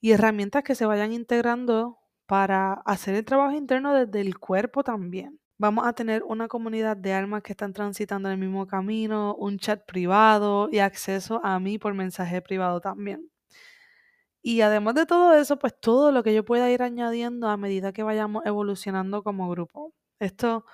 y 0.02 0.12
herramientas 0.12 0.64
que 0.64 0.76
se 0.76 0.86
vayan 0.86 1.14
integrando 1.14 2.03
para 2.26 2.74
hacer 2.86 3.16
el 3.16 3.26
trabajo 3.26 3.54
interno 3.56 3.94
desde 3.94 4.22
el 4.22 4.40
cuerpo 4.40 4.84
también. 4.84 5.40
Vamos 5.58 5.86
a 5.88 5.94
tener 5.94 6.24
una 6.24 6.48
comunidad 6.48 6.98
de 6.98 7.14
almas 7.14 7.44
que 7.44 7.54
están 7.54 7.74
transitando 7.74 8.30
el 8.30 8.38
mismo 8.38 8.68
camino, 8.68 9.36
un 9.36 9.60
chat 9.60 9.86
privado 9.86 10.70
y 10.72 10.80
acceso 10.80 11.42
a 11.44 11.60
mí 11.60 11.78
por 11.80 11.94
mensaje 11.94 12.42
privado 12.42 12.82
también. 12.82 13.30
Y 14.42 14.62
además 14.62 14.96
de 14.96 15.06
todo 15.06 15.34
eso, 15.36 15.58
pues 15.58 15.74
todo 15.80 16.12
lo 16.12 16.22
que 16.24 16.34
yo 16.34 16.44
pueda 16.44 16.70
ir 16.70 16.84
añadiendo 16.84 17.48
a 17.48 17.56
medida 17.58 17.94
que 17.94 18.04
vayamos 18.04 18.46
evolucionando 18.46 19.24
como 19.24 19.50
grupo. 19.50 19.94
Esto 20.20 20.66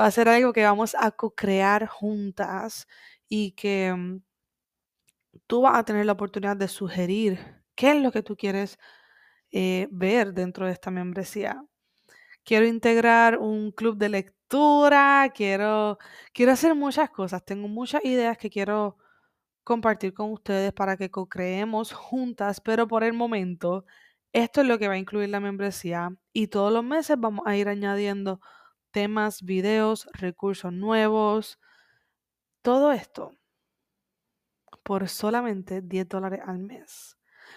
va 0.00 0.06
a 0.06 0.10
ser 0.10 0.28
algo 0.28 0.52
que 0.52 0.64
vamos 0.64 0.96
a 0.98 1.10
co-crear 1.12 1.86
juntas 1.86 2.88
y 3.28 3.52
que 3.52 3.94
mm, 3.96 4.20
tú 5.46 5.62
vas 5.62 5.78
a 5.78 5.84
tener 5.84 6.06
la 6.06 6.12
oportunidad 6.12 6.56
de 6.56 6.68
sugerir 6.68 7.38
qué 7.74 7.90
es 7.92 8.02
lo 8.02 8.12
que 8.12 8.22
tú 8.22 8.36
quieres 8.36 8.78
eh, 9.52 9.88
ver 9.90 10.34
dentro 10.34 10.66
de 10.66 10.72
esta 10.72 10.90
membresía. 10.90 11.64
Quiero 12.44 12.66
integrar 12.66 13.38
un 13.38 13.72
club 13.72 13.96
de 13.98 14.08
lectura, 14.10 15.32
quiero, 15.34 15.98
quiero 16.32 16.52
hacer 16.52 16.74
muchas 16.74 17.10
cosas, 17.10 17.44
tengo 17.44 17.68
muchas 17.68 18.04
ideas 18.04 18.38
que 18.38 18.50
quiero 18.50 18.98
compartir 19.64 20.14
con 20.14 20.32
ustedes 20.32 20.72
para 20.72 20.96
que 20.96 21.10
co-creemos 21.10 21.92
juntas, 21.92 22.60
pero 22.60 22.88
por 22.88 23.04
el 23.04 23.14
momento 23.14 23.84
esto 24.32 24.60
es 24.60 24.68
lo 24.68 24.78
que 24.78 24.88
va 24.88 24.94
a 24.94 24.98
incluir 24.98 25.30
la 25.30 25.40
membresía 25.40 26.10
y 26.32 26.48
todos 26.48 26.72
los 26.72 26.84
meses 26.84 27.16
vamos 27.18 27.46
a 27.46 27.56
ir 27.56 27.68
añadiendo 27.68 28.40
temas, 28.92 29.42
videos, 29.42 30.08
recursos 30.14 30.72
nuevos, 30.72 31.58
todo 32.62 32.92
esto 32.92 33.32
por 34.82 35.08
solamente 35.08 35.82
10 35.82 36.08
dólares 36.08 36.40
al 36.46 36.58
mes. 36.60 37.15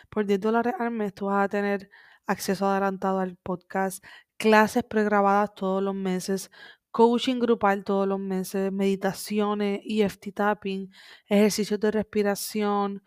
Por 0.09 0.25
10 0.25 0.39
dólares 0.39 0.73
al 0.79 0.91
mes 0.91 1.13
tú 1.13 1.27
vas 1.27 1.45
a 1.45 1.49
tener 1.49 1.89
acceso 2.25 2.67
adelantado 2.67 3.19
al 3.19 3.37
podcast, 3.37 4.03
clases 4.37 4.83
pregrabadas 4.83 5.53
todos 5.55 5.81
los 5.81 5.95
meses, 5.95 6.51
coaching 6.91 7.39
grupal 7.39 7.83
todos 7.83 8.07
los 8.07 8.19
meses, 8.19 8.71
meditaciones, 8.71 9.81
EFT 9.85 10.33
tapping, 10.33 10.91
ejercicios 11.27 11.79
de 11.79 11.91
respiración, 11.91 13.03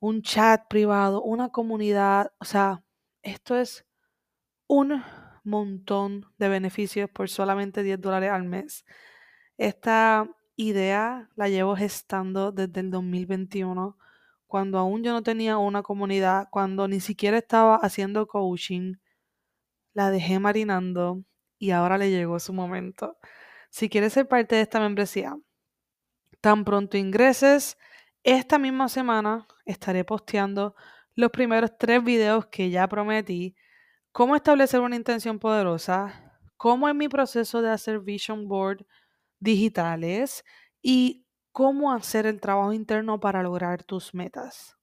un 0.00 0.22
chat 0.22 0.68
privado, 0.68 1.22
una 1.22 1.50
comunidad. 1.50 2.32
O 2.38 2.44
sea, 2.44 2.82
esto 3.22 3.56
es 3.56 3.86
un 4.68 5.02
montón 5.44 6.26
de 6.38 6.48
beneficios 6.48 7.10
por 7.10 7.28
solamente 7.28 7.82
10 7.82 8.00
dólares 8.00 8.30
al 8.30 8.44
mes. 8.44 8.84
Esta 9.56 10.28
idea 10.56 11.30
la 11.36 11.48
llevo 11.48 11.76
gestando 11.76 12.52
desde 12.52 12.80
el 12.80 12.90
2021, 12.90 13.96
cuando 14.46 14.78
aún 14.78 15.02
yo 15.02 15.12
no 15.12 15.22
tenía 15.22 15.58
una 15.58 15.82
comunidad, 15.82 16.48
cuando 16.50 16.88
ni 16.88 17.00
siquiera 17.00 17.38
estaba 17.38 17.76
haciendo 17.76 18.26
coaching. 18.26 18.94
La 19.92 20.10
dejé 20.10 20.38
marinando 20.38 21.24
y 21.58 21.70
ahora 21.70 21.98
le 21.98 22.10
llegó 22.10 22.38
su 22.38 22.52
momento. 22.52 23.16
Si 23.70 23.88
quieres 23.88 24.12
ser 24.12 24.28
parte 24.28 24.56
de 24.56 24.62
esta 24.62 24.80
membresía, 24.80 25.36
tan 26.40 26.64
pronto 26.64 26.96
ingreses, 26.96 27.76
esta 28.22 28.58
misma 28.58 28.88
semana 28.88 29.46
estaré 29.64 30.04
posteando 30.04 30.74
los 31.14 31.30
primeros 31.30 31.76
tres 31.78 32.02
videos 32.04 32.46
que 32.46 32.70
ya 32.70 32.86
prometí. 32.88 33.56
Cómo 34.12 34.36
establecer 34.36 34.80
una 34.80 34.96
intención 34.96 35.38
poderosa, 35.38 36.38
cómo 36.56 36.88
es 36.88 36.94
mi 36.94 37.08
proceso 37.08 37.62
de 37.62 37.70
hacer 37.70 38.00
vision 38.00 38.48
board 38.48 38.86
digitales 39.40 40.44
y 40.82 41.25
cómo 41.56 41.90
hacer 41.90 42.26
el 42.26 42.38
trabajo 42.38 42.74
interno 42.74 43.18
para 43.18 43.42
lograr 43.42 43.82
tus 43.82 44.12
metas. 44.12 44.76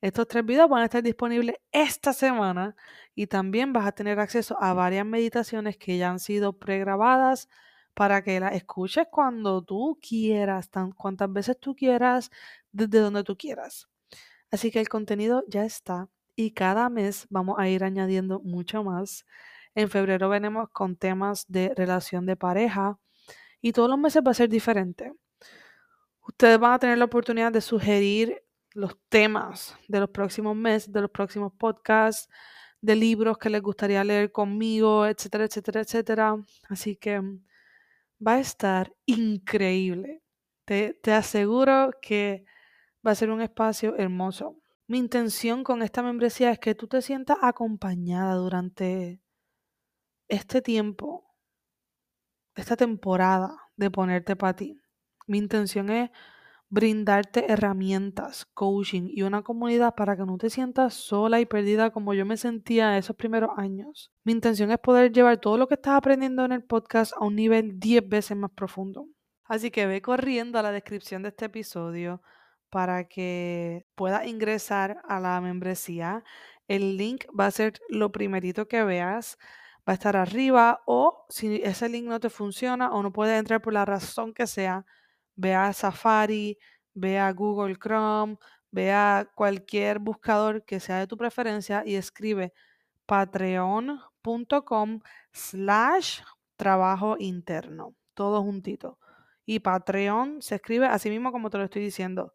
Estos 0.00 0.28
tres 0.28 0.46
videos 0.46 0.70
van 0.70 0.82
a 0.82 0.84
estar 0.84 1.02
disponibles 1.02 1.56
esta 1.72 2.12
semana 2.12 2.76
y 3.16 3.26
también 3.26 3.72
vas 3.72 3.88
a 3.88 3.90
tener 3.90 4.20
acceso 4.20 4.56
a 4.62 4.72
varias 4.72 5.04
meditaciones 5.04 5.76
que 5.76 5.98
ya 5.98 6.10
han 6.10 6.20
sido 6.20 6.52
pregrabadas 6.60 7.48
para 7.92 8.22
que 8.22 8.38
las 8.38 8.54
escuches 8.54 9.08
cuando 9.10 9.62
tú 9.62 9.98
quieras, 10.00 10.70
tan, 10.70 10.92
cuantas 10.92 11.32
veces 11.32 11.58
tú 11.58 11.74
quieras, 11.74 12.30
desde 12.70 13.00
donde 13.00 13.24
tú 13.24 13.36
quieras. 13.36 13.88
Así 14.52 14.70
que 14.70 14.78
el 14.78 14.88
contenido 14.88 15.42
ya 15.48 15.64
está 15.64 16.08
y 16.36 16.52
cada 16.52 16.88
mes 16.88 17.26
vamos 17.30 17.58
a 17.58 17.68
ir 17.68 17.82
añadiendo 17.82 18.38
mucho 18.44 18.84
más. 18.84 19.26
En 19.74 19.90
febrero 19.90 20.28
venimos 20.28 20.68
con 20.68 20.94
temas 20.94 21.46
de 21.48 21.74
relación 21.74 22.26
de 22.26 22.36
pareja 22.36 22.96
y 23.60 23.72
todos 23.72 23.90
los 23.90 23.98
meses 23.98 24.22
va 24.24 24.30
a 24.30 24.34
ser 24.34 24.48
diferente. 24.48 25.12
Ustedes 26.28 26.58
van 26.58 26.72
a 26.72 26.78
tener 26.78 26.98
la 26.98 27.04
oportunidad 27.04 27.52
de 27.52 27.60
sugerir 27.60 28.42
los 28.74 28.98
temas 29.08 29.76
de 29.88 30.00
los 30.00 30.10
próximos 30.10 30.56
meses, 30.56 30.92
de 30.92 31.00
los 31.00 31.10
próximos 31.10 31.52
podcasts, 31.52 32.28
de 32.80 32.96
libros 32.96 33.38
que 33.38 33.48
les 33.48 33.62
gustaría 33.62 34.04
leer 34.04 34.32
conmigo, 34.32 35.06
etcétera, 35.06 35.44
etcétera, 35.44 35.80
etcétera. 35.80 36.36
Así 36.68 36.96
que 36.96 37.20
va 38.24 38.34
a 38.34 38.40
estar 38.40 38.92
increíble. 39.06 40.22
Te, 40.64 40.94
te 40.94 41.12
aseguro 41.12 41.92
que 42.02 42.44
va 43.06 43.12
a 43.12 43.14
ser 43.14 43.30
un 43.30 43.40
espacio 43.40 43.96
hermoso. 43.96 44.60
Mi 44.88 44.98
intención 44.98 45.64
con 45.64 45.82
esta 45.82 46.02
membresía 46.02 46.50
es 46.50 46.58
que 46.58 46.74
tú 46.74 46.88
te 46.88 47.02
sientas 47.02 47.38
acompañada 47.42 48.34
durante 48.34 49.22
este 50.28 50.60
tiempo, 50.60 51.34
esta 52.56 52.76
temporada 52.76 53.56
de 53.76 53.90
ponerte 53.90 54.34
para 54.34 54.56
ti. 54.56 54.80
Mi 55.26 55.38
intención 55.38 55.90
es 55.90 56.10
brindarte 56.68 57.50
herramientas, 57.52 58.46
coaching 58.54 59.08
y 59.12 59.22
una 59.22 59.42
comunidad 59.42 59.94
para 59.94 60.16
que 60.16 60.24
no 60.24 60.36
te 60.36 60.50
sientas 60.50 60.94
sola 60.94 61.40
y 61.40 61.46
perdida 61.46 61.90
como 61.90 62.12
yo 62.14 62.26
me 62.26 62.36
sentía 62.36 62.98
esos 62.98 63.16
primeros 63.16 63.50
años. 63.56 64.10
Mi 64.24 64.32
intención 64.32 64.70
es 64.70 64.78
poder 64.78 65.12
llevar 65.12 65.38
todo 65.38 65.58
lo 65.58 65.68
que 65.68 65.74
estás 65.74 65.94
aprendiendo 65.94 66.44
en 66.44 66.52
el 66.52 66.64
podcast 66.64 67.12
a 67.14 67.24
un 67.24 67.36
nivel 67.36 67.78
10 67.78 68.08
veces 68.08 68.36
más 68.36 68.50
profundo. 68.50 69.06
Así 69.44 69.70
que 69.70 69.86
ve 69.86 70.02
corriendo 70.02 70.58
a 70.58 70.62
la 70.62 70.72
descripción 70.72 71.22
de 71.22 71.28
este 71.28 71.44
episodio 71.44 72.20
para 72.68 73.08
que 73.08 73.86
puedas 73.94 74.26
ingresar 74.26 75.00
a 75.08 75.20
la 75.20 75.40
membresía. 75.40 76.24
El 76.66 76.96
link 76.96 77.26
va 77.38 77.46
a 77.46 77.52
ser 77.52 77.74
lo 77.88 78.10
primerito 78.10 78.66
que 78.66 78.82
veas 78.82 79.38
va 79.88 79.92
a 79.92 79.94
estar 79.94 80.16
arriba 80.16 80.82
o 80.84 81.24
si 81.28 81.60
ese 81.62 81.88
link 81.88 82.06
no 82.06 82.18
te 82.18 82.28
funciona 82.28 82.90
o 82.90 83.02
no 83.02 83.12
puedes 83.12 83.38
entrar 83.38 83.62
por 83.62 83.72
la 83.72 83.84
razón 83.84 84.34
que 84.34 84.46
sea, 84.46 84.84
ve 85.36 85.54
a 85.54 85.72
Safari, 85.72 86.58
ve 86.94 87.18
a 87.18 87.32
Google 87.32 87.76
Chrome, 87.76 88.36
ve 88.70 88.92
a 88.92 89.30
cualquier 89.34 89.98
buscador 89.98 90.64
que 90.64 90.80
sea 90.80 90.98
de 90.98 91.06
tu 91.06 91.16
preferencia 91.16 91.82
y 91.86 91.94
escribe 91.96 92.52
patreon.com 93.06 95.00
slash 95.32 96.20
trabajo 96.56 97.16
interno, 97.18 97.94
todo 98.14 98.42
juntito. 98.42 98.98
Y 99.44 99.60
Patreon 99.60 100.42
se 100.42 100.56
escribe 100.56 100.86
así 100.86 101.08
mismo 101.08 101.30
como 101.32 101.50
te 101.50 101.58
lo 101.58 101.64
estoy 101.64 101.82
diciendo, 101.82 102.34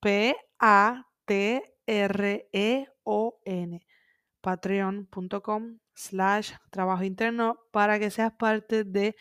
P-A-T-R-E-O-N, 0.00 1.06
patreon.com 4.40 5.78
slash 5.94 6.52
trabajo 6.70 7.04
interno 7.04 7.58
para 7.72 7.98
que 7.98 8.10
seas 8.10 8.32
parte 8.32 8.84
de 8.84 9.16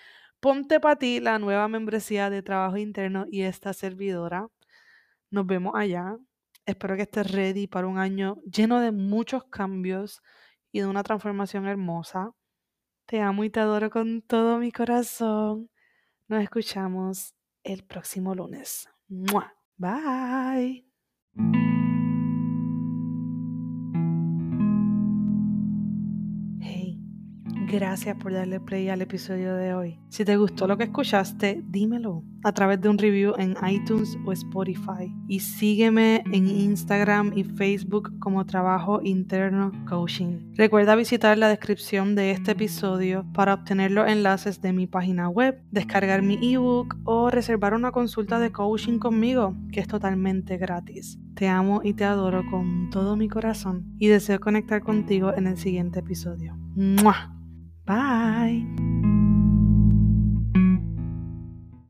Ponte 0.46 0.80
para 0.80 0.96
ti 0.96 1.20
la 1.20 1.40
nueva 1.40 1.68
membresía 1.68 2.30
de 2.30 2.44
trabajo 2.44 2.78
interno 2.78 3.26
y 3.32 3.42
esta 3.42 3.74
servidora. 3.74 4.48
Nos 5.32 5.48
vemos 5.48 5.74
allá. 5.76 6.18
Espero 6.68 6.96
que 6.96 7.02
estés 7.02 7.32
ready 7.32 7.66
para 7.66 7.88
un 7.88 7.98
año 7.98 8.38
lleno 8.46 8.80
de 8.80 8.92
muchos 8.92 9.46
cambios 9.46 10.22
y 10.72 10.82
de 10.82 10.86
una 10.86 11.02
transformación 11.02 11.66
hermosa. 11.66 12.30
Te 13.08 13.22
amo 13.22 13.44
y 13.44 13.50
te 13.50 13.60
adoro 13.60 13.90
con 13.90 14.22
todo 14.22 14.60
mi 14.60 14.72
corazón. 14.72 15.72
Nos 16.28 16.44
escuchamos 16.44 17.34
el 17.64 17.84
próximo 17.84 18.36
lunes. 18.36 18.88
Bye. 19.08 20.86
Gracias 27.76 28.16
por 28.16 28.32
darle 28.32 28.62
play 28.62 28.88
al 28.88 29.02
episodio 29.02 29.54
de 29.54 29.74
hoy. 29.74 30.00
Si 30.08 30.24
te 30.24 30.38
gustó 30.38 30.66
lo 30.66 30.78
que 30.78 30.86
escuchaste, 30.86 31.62
dímelo 31.68 32.24
a 32.46 32.54
través 32.54 32.80
de 32.80 32.88
un 32.88 32.98
review 32.98 33.34
en 33.38 33.58
iTunes 33.70 34.18
o 34.26 34.32
Spotify. 34.32 35.14
Y 35.28 35.42
sígueme 35.42 36.24
en 36.32 36.48
Instagram 36.48 37.34
y 37.36 37.44
Facebook 37.44 38.18
como 38.20 38.46
Trabajo 38.46 39.02
Interno 39.04 39.74
Coaching. 39.90 40.54
Recuerda 40.54 40.96
visitar 40.96 41.38
la 41.38 41.50
descripción 41.50 42.16
de 42.16 42.32
este 42.32 42.52
episodio 42.52 43.26
para 43.34 43.56
obtener 43.56 43.92
los 43.92 44.08
enlaces 44.08 44.62
de 44.62 44.72
mi 44.72 44.88
página 44.88 45.28
web, 45.28 45.62
descargar 45.72 46.22
mi 46.22 46.40
ebook 46.54 46.96
o 47.04 47.30
reservar 47.30 47.74
una 47.74 47.92
consulta 47.92 48.40
de 48.40 48.54
coaching 48.54 49.00
conmigo, 49.00 49.54
que 49.74 49.82
es 49.82 49.88
totalmente 49.90 50.56
gratis. 50.56 51.20
Te 51.34 51.50
amo 51.50 51.82
y 51.84 51.94
te 51.94 52.06
adoro 52.06 52.50
con 52.50 52.90
todo 52.90 53.18
mi 53.18 53.28
corazón 53.28 53.94
y 54.00 54.08
deseo 54.08 54.40
conectar 54.40 54.82
contigo 54.82 55.34
en 55.36 55.48
el 55.48 55.58
siguiente 55.58 56.00
episodio. 56.00 56.56
¡Mua! 56.78 57.35
Bye. 57.86 59.15